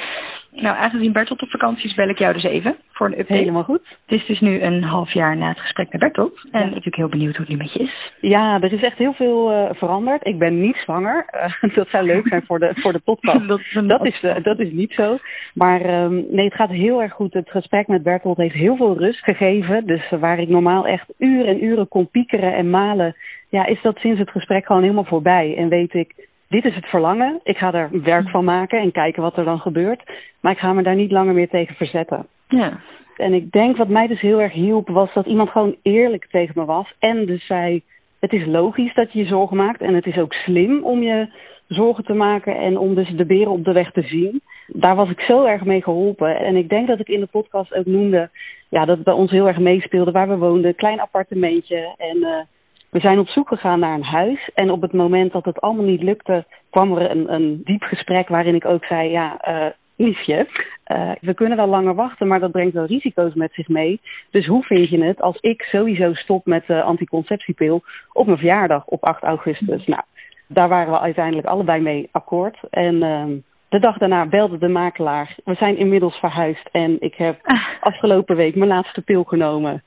Nou, 0.54 0.76
aangezien 0.76 1.12
Bertolt 1.12 1.42
op 1.42 1.48
vakantie 1.48 1.88
is, 1.88 1.94
bel 1.94 2.08
ik 2.08 2.18
jou 2.18 2.32
dus 2.32 2.42
even 2.42 2.76
voor 2.90 3.06
een 3.06 3.12
update. 3.18 3.32
Helemaal 3.40 3.62
goed. 3.62 3.80
Het 4.06 4.20
is 4.20 4.26
dus 4.26 4.40
nu 4.40 4.60
een 4.60 4.82
half 4.82 5.12
jaar 5.12 5.36
na 5.36 5.48
het 5.48 5.58
gesprek 5.60 5.92
met 5.92 6.00
Bertolt. 6.00 6.34
En 6.34 6.40
Ja. 6.42 6.46
ik 6.46 6.52
ben 6.52 6.68
natuurlijk 6.68 6.96
heel 6.96 7.08
benieuwd 7.08 7.36
hoe 7.36 7.46
het 7.46 7.54
nu 7.54 7.56
met 7.56 7.72
je 7.72 7.78
is. 7.78 8.12
Ja, 8.20 8.60
er 8.60 8.72
is 8.72 8.82
echt 8.82 8.98
heel 8.98 9.12
veel 9.12 9.52
eh, 9.52 9.74
veranderd. 9.74 10.26
Ik 10.26 10.38
ben 10.38 10.60
niet 10.60 10.76
zwanger. 10.76 11.24
Eh, 11.26 11.74
dat 11.74 11.88
zou 11.88 12.04
leuk 12.04 12.28
zijn 12.28 12.44
voor 12.46 12.58
de, 12.58 12.70
voor 12.74 12.92
de 12.92 12.98
podcast. 12.98 13.48
Dat 13.48 13.58
is 13.58 13.74
een 13.74 13.88
Dat 13.88 14.06
is, 14.06 14.20
eh, 14.20 14.42
dat 14.42 14.58
is 14.58 14.72
niet 14.72 14.92
zo. 14.92 15.18
Maar 15.54 15.80
ehm, 15.80 16.14
nee, 16.14 16.44
het 16.44 16.54
gaat 16.54 16.70
heel 16.70 17.02
erg 17.02 17.12
goed. 17.12 17.32
Het 17.32 17.50
gesprek 17.50 17.86
met 17.86 18.02
Bertolt 18.02 18.36
heeft 18.36 18.54
heel 18.54 18.76
veel 18.76 18.98
rust 18.98 19.22
gegeven. 19.22 19.86
Dus 19.86 20.10
waar 20.10 20.38
ik 20.38 20.48
normaal 20.48 20.86
echt 20.86 21.12
uren 21.18 21.46
en 21.46 21.64
uren 21.64 21.88
kon 21.88 22.10
piekeren 22.10 22.54
en 22.54 22.70
malen, 22.70 23.16
ja, 23.48 23.66
is 23.66 23.82
dat 23.82 23.98
sinds 23.98 24.18
het 24.18 24.30
gesprek 24.30 24.66
gewoon 24.66 24.82
helemaal 24.82 25.04
voorbij. 25.04 25.56
En 25.56 25.68
weet 25.68 25.94
ik, 25.94 26.30
dit 26.52 26.64
is 26.64 26.74
het 26.74 26.86
verlangen. 26.86 27.40
Ik 27.42 27.56
ga 27.56 27.72
er 27.72 28.02
werk 28.02 28.28
van 28.28 28.44
maken 28.44 28.80
en 28.80 28.92
kijken 28.92 29.22
wat 29.22 29.36
er 29.36 29.44
dan 29.44 29.58
gebeurt. 29.58 30.02
Maar 30.40 30.52
ik 30.52 30.58
ga 30.58 30.72
me 30.72 30.82
daar 30.82 30.94
niet 30.94 31.10
langer 31.10 31.34
meer 31.34 31.48
tegen 31.48 31.74
verzetten. 31.74 32.26
Ja. 32.48 32.80
En 33.16 33.32
ik 33.32 33.52
denk 33.52 33.76
wat 33.76 33.88
mij 33.88 34.06
dus 34.06 34.20
heel 34.20 34.40
erg 34.40 34.52
hielp, 34.52 34.88
was 34.88 35.12
dat 35.14 35.26
iemand 35.26 35.50
gewoon 35.50 35.76
eerlijk 35.82 36.26
tegen 36.30 36.52
me 36.56 36.64
was. 36.64 36.94
En 36.98 37.26
dus 37.26 37.46
zei, 37.46 37.82
het 38.20 38.32
is 38.32 38.46
logisch 38.46 38.94
dat 38.94 39.12
je 39.12 39.18
je 39.18 39.24
zorgen 39.24 39.56
maakt. 39.56 39.80
En 39.80 39.94
het 39.94 40.06
is 40.06 40.18
ook 40.18 40.32
slim 40.32 40.84
om 40.84 41.02
je 41.02 41.28
zorgen 41.68 42.04
te 42.04 42.14
maken 42.14 42.56
en 42.56 42.78
om 42.78 42.94
dus 42.94 43.08
de 43.08 43.26
beren 43.26 43.52
op 43.52 43.64
de 43.64 43.72
weg 43.72 43.92
te 43.92 44.02
zien. 44.02 44.40
Daar 44.66 44.96
was 44.96 45.10
ik 45.10 45.20
zo 45.20 45.44
erg 45.44 45.64
mee 45.64 45.82
geholpen. 45.82 46.36
En 46.36 46.56
ik 46.56 46.68
denk 46.68 46.86
dat 46.86 47.00
ik 47.00 47.08
in 47.08 47.20
de 47.20 47.26
podcast 47.26 47.74
ook 47.74 47.86
noemde, 47.86 48.30
ja, 48.68 48.84
dat 48.84 48.96
het 48.96 49.04
bij 49.04 49.14
ons 49.14 49.30
heel 49.30 49.46
erg 49.46 49.58
meespeelde 49.58 50.10
waar 50.10 50.28
we 50.28 50.36
woonden. 50.36 50.74
Klein 50.74 51.00
appartementje. 51.00 51.94
En 51.96 52.22
eh, 52.22 52.38
we 52.92 53.00
zijn 53.00 53.18
op 53.18 53.28
zoek 53.28 53.48
gegaan 53.48 53.78
naar 53.78 53.94
een 53.94 54.04
huis. 54.04 54.50
En 54.54 54.70
op 54.70 54.82
het 54.82 54.92
moment 54.92 55.32
dat 55.32 55.44
het 55.44 55.60
allemaal 55.60 55.84
niet 55.84 56.02
lukte, 56.02 56.44
kwam 56.70 56.96
er 56.96 57.10
een, 57.10 57.32
een 57.32 57.60
diep 57.64 57.82
gesprek 57.82 58.28
waarin 58.28 58.54
ik 58.54 58.64
ook 58.64 58.84
zei, 58.84 59.10
ja, 59.10 59.40
eh 59.40 59.66
liefje, 59.96 60.48
eh, 60.84 61.10
we 61.20 61.34
kunnen 61.34 61.56
wel 61.56 61.66
langer 61.66 61.94
wachten, 61.94 62.26
maar 62.26 62.40
dat 62.40 62.50
brengt 62.50 62.74
wel 62.74 62.84
risico's 62.84 63.34
met 63.34 63.52
zich 63.52 63.68
mee. 63.68 64.00
Dus 64.30 64.46
hoe 64.46 64.62
vind 64.62 64.88
je 64.88 65.04
het 65.04 65.20
als 65.20 65.38
ik 65.40 65.62
sowieso 65.62 66.14
stop 66.14 66.46
met 66.46 66.66
de 66.66 66.82
anticonceptiepil 66.82 67.82
op 68.12 68.26
mijn 68.26 68.38
verjaardag 68.38 68.84
op 68.84 69.04
8 69.04 69.22
augustus? 69.22 69.86
Nou, 69.86 70.02
daar 70.46 70.68
waren 70.68 70.92
we 70.92 71.00
uiteindelijk 71.00 71.46
allebei 71.46 71.80
mee 71.80 72.08
akkoord. 72.12 72.58
En 72.70 73.02
ehm, 73.02 73.32
de 73.72 73.78
dag 73.78 73.98
daarna 73.98 74.26
belde 74.26 74.58
de 74.58 74.68
makelaar. 74.68 75.34
We 75.44 75.54
zijn 75.54 75.76
inmiddels 75.76 76.16
verhuisd 76.16 76.68
en 76.72 76.96
ik 77.00 77.14
heb 77.14 77.36
afgelopen 77.80 78.36
week 78.36 78.54
mijn 78.54 78.68
laatste 78.70 79.02
pil 79.02 79.24
genomen. 79.24 79.82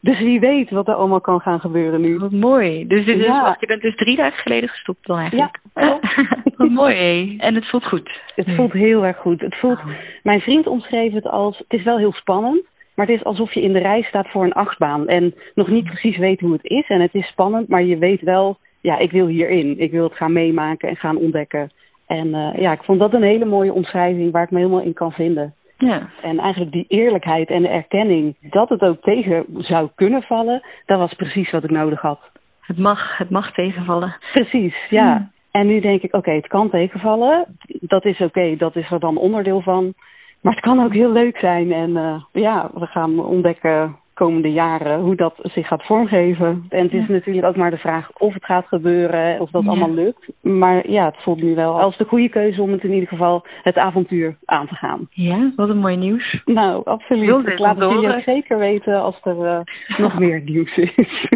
Dus 0.00 0.18
wie 0.18 0.40
weet 0.40 0.70
wat 0.70 0.88
er 0.88 0.94
allemaal 0.94 1.20
kan 1.20 1.40
gaan 1.40 1.60
gebeuren 1.60 2.00
nu. 2.00 2.18
Wat 2.18 2.30
mooi. 2.30 2.86
Dus 2.86 3.04
dit 3.04 3.18
is, 3.18 3.24
Ja. 3.24 3.42
wacht, 3.42 3.60
je 3.60 3.66
bent 3.66 3.82
dus 3.82 3.96
drie 3.96 4.16
dagen 4.16 4.38
geleden 4.38 4.68
gestopt 4.68 5.06
dan 5.06 5.18
eigenlijk. 5.18 5.58
Ja, 5.74 6.00
Wat 6.56 6.68
mooi. 6.70 6.94
hé. 6.94 7.36
En 7.38 7.54
het 7.54 7.68
voelt 7.68 7.86
goed. 7.86 8.20
Het 8.34 8.54
voelt 8.54 8.72
heel 8.72 9.04
erg 9.06 9.16
goed. 9.16 9.40
Het 9.40 9.56
voelt, 9.56 9.78
mijn 10.22 10.40
vriend 10.40 10.66
omschreef 10.66 11.12
het 11.12 11.26
als, 11.26 11.58
het 11.58 11.72
is 11.78 11.82
wel 11.82 11.98
heel 11.98 12.12
spannend, 12.12 12.66
maar 12.94 13.06
het 13.06 13.16
is 13.16 13.24
alsof 13.24 13.52
je 13.54 13.62
in 13.62 13.72
de 13.72 13.78
rij 13.78 14.02
staat 14.02 14.28
voor 14.30 14.44
een 14.44 14.52
achtbaan 14.52 15.08
en 15.08 15.34
nog 15.54 15.68
niet 15.68 15.84
precies 15.84 16.16
weet 16.16 16.40
hoe 16.40 16.52
het 16.52 16.64
is. 16.64 16.88
En 16.88 17.00
het 17.00 17.14
is 17.14 17.26
spannend, 17.26 17.68
maar 17.68 17.82
je 17.82 17.98
weet 17.98 18.20
wel, 18.20 18.58
ja, 18.80 18.98
ik 18.98 19.10
wil 19.10 19.26
hierin. 19.26 19.78
Ik 19.80 19.90
wil 19.90 20.04
het 20.04 20.16
gaan 20.16 20.32
meemaken 20.32 20.88
en 20.88 20.96
gaan 20.96 21.16
ontdekken. 21.16 21.70
En 22.10 22.34
eh, 22.34 22.60
ja, 22.60 22.72
ik 22.72 22.82
vond 22.82 22.98
dat 22.98 23.12
een 23.12 23.22
hele 23.22 23.44
mooie 23.44 23.72
omschrijving 23.72 24.32
waar 24.32 24.42
ik 24.42 24.50
me 24.50 24.58
helemaal 24.58 24.80
in 24.80 24.92
kan 24.92 25.12
vinden. 25.12 25.54
Ja. 25.78 26.08
En 26.22 26.38
eigenlijk 26.38 26.72
die 26.72 26.84
eerlijkheid 26.88 27.48
en 27.48 27.62
de 27.62 27.68
erkenning 27.68 28.36
dat 28.40 28.68
het 28.68 28.80
ook 28.80 29.02
tegen 29.02 29.44
zou 29.58 29.88
kunnen 29.94 30.22
vallen, 30.22 30.62
dat 30.86 30.98
was 30.98 31.14
precies 31.14 31.50
wat 31.50 31.64
ik 31.64 31.70
nodig 31.70 32.00
had. 32.00 32.20
Het 32.60 32.78
mag, 32.78 33.18
het 33.18 33.30
mag 33.30 33.52
tegenvallen. 33.52 34.16
Precies, 34.32 34.76
ja. 34.88 35.30
En 35.50 35.66
nu 35.66 35.80
denk 35.80 36.02
ik, 36.02 36.14
oké, 36.14 36.30
het 36.30 36.46
kan 36.46 36.70
tegenvallen. 36.70 37.56
Dat 37.80 38.04
is 38.04 38.20
oké, 38.20 38.56
dat 38.56 38.76
is 38.76 38.90
er 38.90 39.00
dan 39.00 39.16
onderdeel 39.16 39.60
van. 39.60 39.94
Maar 40.40 40.52
het 40.52 40.62
kan 40.62 40.84
ook 40.84 40.92
heel 40.92 41.12
leuk 41.12 41.38
zijn. 41.38 41.72
En 41.72 41.96
eh, 41.96 42.22
ja, 42.32 42.70
we 42.74 42.86
gaan 42.86 43.24
ontdekken 43.24 43.96
komende 44.24 44.52
jaren 44.52 45.00
hoe 45.00 45.14
dat 45.16 45.34
zich 45.42 45.66
gaat 45.66 45.84
vormgeven. 45.86 46.64
En 46.68 46.82
het 46.82 46.92
is 46.92 47.08
natuurlijk 47.08 47.46
ook 47.46 47.56
maar 47.56 47.70
de 47.70 47.76
vraag 47.78 48.10
of 48.18 48.34
het 48.34 48.44
gaat 48.44 48.66
gebeuren, 48.66 49.40
of 49.40 49.50
dat 49.50 49.62
Ja. 49.62 49.68
allemaal 49.68 49.94
lukt. 49.94 50.28
Maar 50.40 50.90
ja, 50.90 51.04
het 51.04 51.22
voelt 51.22 51.42
nu 51.42 51.54
wel 51.54 51.80
als 51.80 51.96
de 51.96 52.04
goede 52.04 52.28
keuze 52.28 52.62
om 52.62 52.72
het 52.72 52.84
in 52.84 52.92
ieder 52.92 53.08
geval 53.08 53.44
het 53.62 53.78
avontuur 53.78 54.36
aan 54.44 54.66
te 54.66 54.74
gaan. 54.74 55.06
Ja, 55.10 55.52
wat 55.56 55.68
een 55.68 55.78
mooi 55.78 55.96
nieuws. 55.96 56.42
Nou, 56.44 56.82
absoluut. 56.84 57.46
Ik 57.46 57.58
laat 57.58 57.78
het 57.78 57.90
jullie 57.90 58.22
zeker 58.22 58.58
weten 58.58 59.02
als 59.02 59.20
er 59.22 59.44
eh, 59.46 59.60
nog 59.98 60.18
meer 60.24 60.40
nieuws 60.44 60.76
is. 60.76 61.26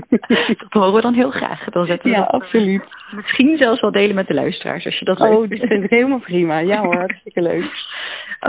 Dat 0.59 0.73
horen 0.73 0.92
we 0.94 1.01
dan 1.01 1.14
heel 1.14 1.31
graag. 1.31 1.64
Dan 1.64 1.87
zetten 1.87 2.11
we 2.11 2.16
ja, 2.16 2.20
dat 2.23 2.31
absoluut. 2.31 2.85
Misschien 3.14 3.57
zelfs 3.59 3.81
wel 3.81 3.90
delen 3.90 4.14
met 4.14 4.27
de 4.27 4.35
luisteraars 4.35 4.85
als 4.85 4.98
je 4.98 5.05
dat 5.05 5.18
leuk 5.18 5.33
Oh, 5.33 5.48
dat 5.48 5.59
vind 5.59 5.85
ik 5.85 5.90
helemaal 5.90 6.18
prima. 6.18 6.59
Ja 6.59 6.81
hoor, 6.81 6.96
hartstikke 7.07 7.42
leuk. 7.42 7.70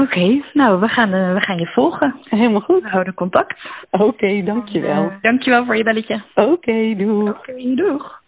Oké, 0.01 0.41
nou, 0.53 0.79
we 0.79 0.87
gaan, 0.87 1.13
eh, 1.13 1.33
we 1.33 1.41
gaan 1.41 1.57
je 1.57 1.65
volgen. 1.65 2.15
Helemaal 2.23 2.61
goed. 2.61 2.81
We 2.81 2.89
houden 2.89 3.13
contact. 3.13 3.59
Oké, 3.89 4.43
dankjewel. 4.43 5.09
Eh, 5.09 5.21
dankjewel 5.21 5.65
voor 5.65 5.77
je 5.77 5.83
belletje. 5.83 6.21
Oké, 6.35 6.95
doei. 6.95 7.29
Oké, 7.29 7.75
doeg. 7.75 8.23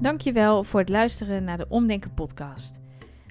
Dankjewel 0.00 0.64
voor 0.64 0.80
het 0.80 0.88
luisteren 0.88 1.44
naar 1.44 1.56
de 1.56 1.66
Omdenken 1.68 2.14
podcast. 2.14 2.84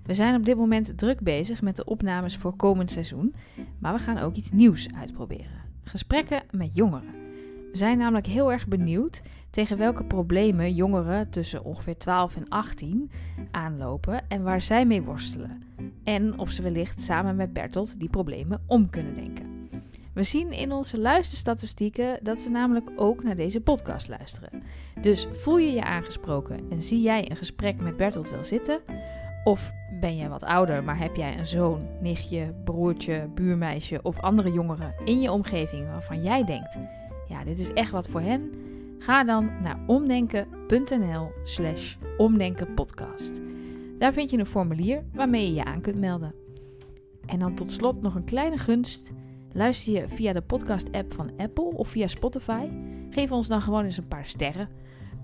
We 0.06 0.14
zijn 0.14 0.36
op 0.36 0.46
dit 0.46 0.58
moment 0.58 0.98
druk 0.98 1.22
bezig 1.22 1.62
met 1.62 1.76
de 1.76 1.86
opnames 1.86 2.38
voor 2.38 2.56
komend 2.56 2.92
seizoen, 2.92 3.36
maar 3.80 3.94
we 3.94 4.00
gaan 4.00 4.18
ook 4.18 4.36
iets 4.36 4.52
nieuws 4.52 4.88
uitproberen. 5.00 5.64
Gesprekken 5.84 6.44
met 6.52 6.76
jongeren. 6.76 7.25
Zijn 7.76 7.98
namelijk 7.98 8.28
heel 8.28 8.52
erg 8.52 8.68
benieuwd 8.68 9.22
tegen 9.50 9.78
welke 9.78 10.04
problemen 10.04 10.74
jongeren 10.74 11.30
tussen 11.30 11.64
ongeveer 11.64 11.98
12 11.98 12.36
en 12.36 12.50
18 12.50 13.12
aanlopen 13.52 14.30
en 14.30 14.44
waar 14.44 14.62
zij 14.62 14.86
mee 14.86 15.02
worstelen. 15.02 15.62
En 16.04 16.40
of 16.40 16.50
ze 16.50 16.62
wellicht 16.62 17.02
samen 17.02 17.36
met 17.36 17.54
Bertolt 17.54 18.00
die 18.00 18.10
problemen 18.10 18.62
om 18.68 18.90
kunnen 18.90 19.14
denken. 19.14 19.70
We 20.14 20.24
zien 20.24 20.52
in 20.52 20.72
onze 20.72 21.00
luisterstatistieken 21.00 22.20
dat 22.22 22.42
ze 22.42 22.50
namelijk 22.50 22.92
ook 22.96 23.24
naar 23.24 23.36
deze 23.36 23.62
podcast 23.62 24.08
luisteren. 24.08 24.64
Dus 25.02 25.28
voel 25.32 25.58
je 25.58 25.72
je 25.72 25.84
aangesproken 25.84 26.60
en 26.70 26.84
zie 26.84 27.02
jij 27.02 27.30
een 27.30 27.38
gesprek 27.38 27.82
met 27.82 27.98
Bertolt 27.98 28.30
wil 28.30 28.44
zitten? 28.44 28.80
Of 29.44 29.72
ben 30.00 30.18
jij 30.18 30.30
wat 30.30 30.44
ouder, 30.44 30.84
maar 30.84 31.00
heb 31.00 31.16
jij 31.16 31.38
een 31.38 31.48
zoon, 31.48 31.88
nichtje, 32.02 32.54
broertje, 32.64 33.30
buurmeisje 33.34 34.00
of 34.02 34.20
andere 34.20 34.52
jongeren 34.52 34.96
in 35.04 35.22
je 35.22 35.32
omgeving 35.32 35.88
waarvan 35.88 36.24
jij 36.24 36.44
denkt: 36.44 36.78
ja, 37.28 37.44
dit 37.44 37.60
is 37.60 37.74
echt 37.74 37.92
wat 37.92 38.08
voor 38.08 38.22
hen? 38.22 38.52
Ga 39.00 39.24
dan 39.24 39.52
naar 39.62 39.84
omdenken.nl/slash 39.88 41.96
omdenkenpodcast. 42.18 43.42
Daar 43.98 44.14
vind 44.14 44.30
je 44.30 44.38
een 44.38 44.46
formulier 44.46 45.04
waarmee 45.14 45.48
je 45.48 45.54
je 45.54 45.64
aan 45.64 45.82
kunt 45.82 46.00
melden. 46.00 46.34
En 47.26 47.40
dan 47.40 47.56
tot 47.56 47.72
slot 47.72 48.02
nog 48.02 48.16
een 48.16 48.24
kleine 48.24 48.58
gunst. 48.58 49.12
Luister 49.52 49.94
je 49.94 50.10
via 50.10 50.34
de 50.34 50.42
podcast-app 50.42 51.14
van 51.14 51.32
Apple 51.38 51.74
of 51.74 51.88
via 51.88 52.08
Spotify? 52.08 52.68
Geef 53.10 53.32
ons 53.32 53.48
dan 53.48 53.62
gewoon 53.62 53.84
eens 53.84 53.98
een 53.98 54.08
paar 54.08 54.26
sterren. 54.26 54.70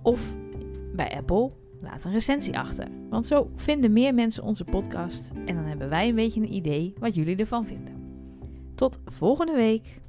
Of 0.04 0.36
bij 0.96 1.16
Apple, 1.16 1.52
laat 1.82 2.04
een 2.04 2.12
recensie 2.12 2.58
achter. 2.58 2.88
Want 3.10 3.28
zo 3.28 3.50
vinden 3.56 3.94
meer 3.94 4.14
mensen 4.14 4.44
onze 4.44 4.64
podcast 4.64 5.32
en 5.46 5.56
dan 5.56 5.64
hebben 5.64 5.90
wij 5.90 6.10
een 6.10 6.16
beetje 6.16 6.42
een 6.42 6.54
idee 6.54 6.94
wat 7.00 7.16
jullie 7.16 7.36
ervan 7.36 7.66
vinden. 7.66 7.94
Tot 8.76 9.00
volgende 9.06 9.54
week. 9.54 10.00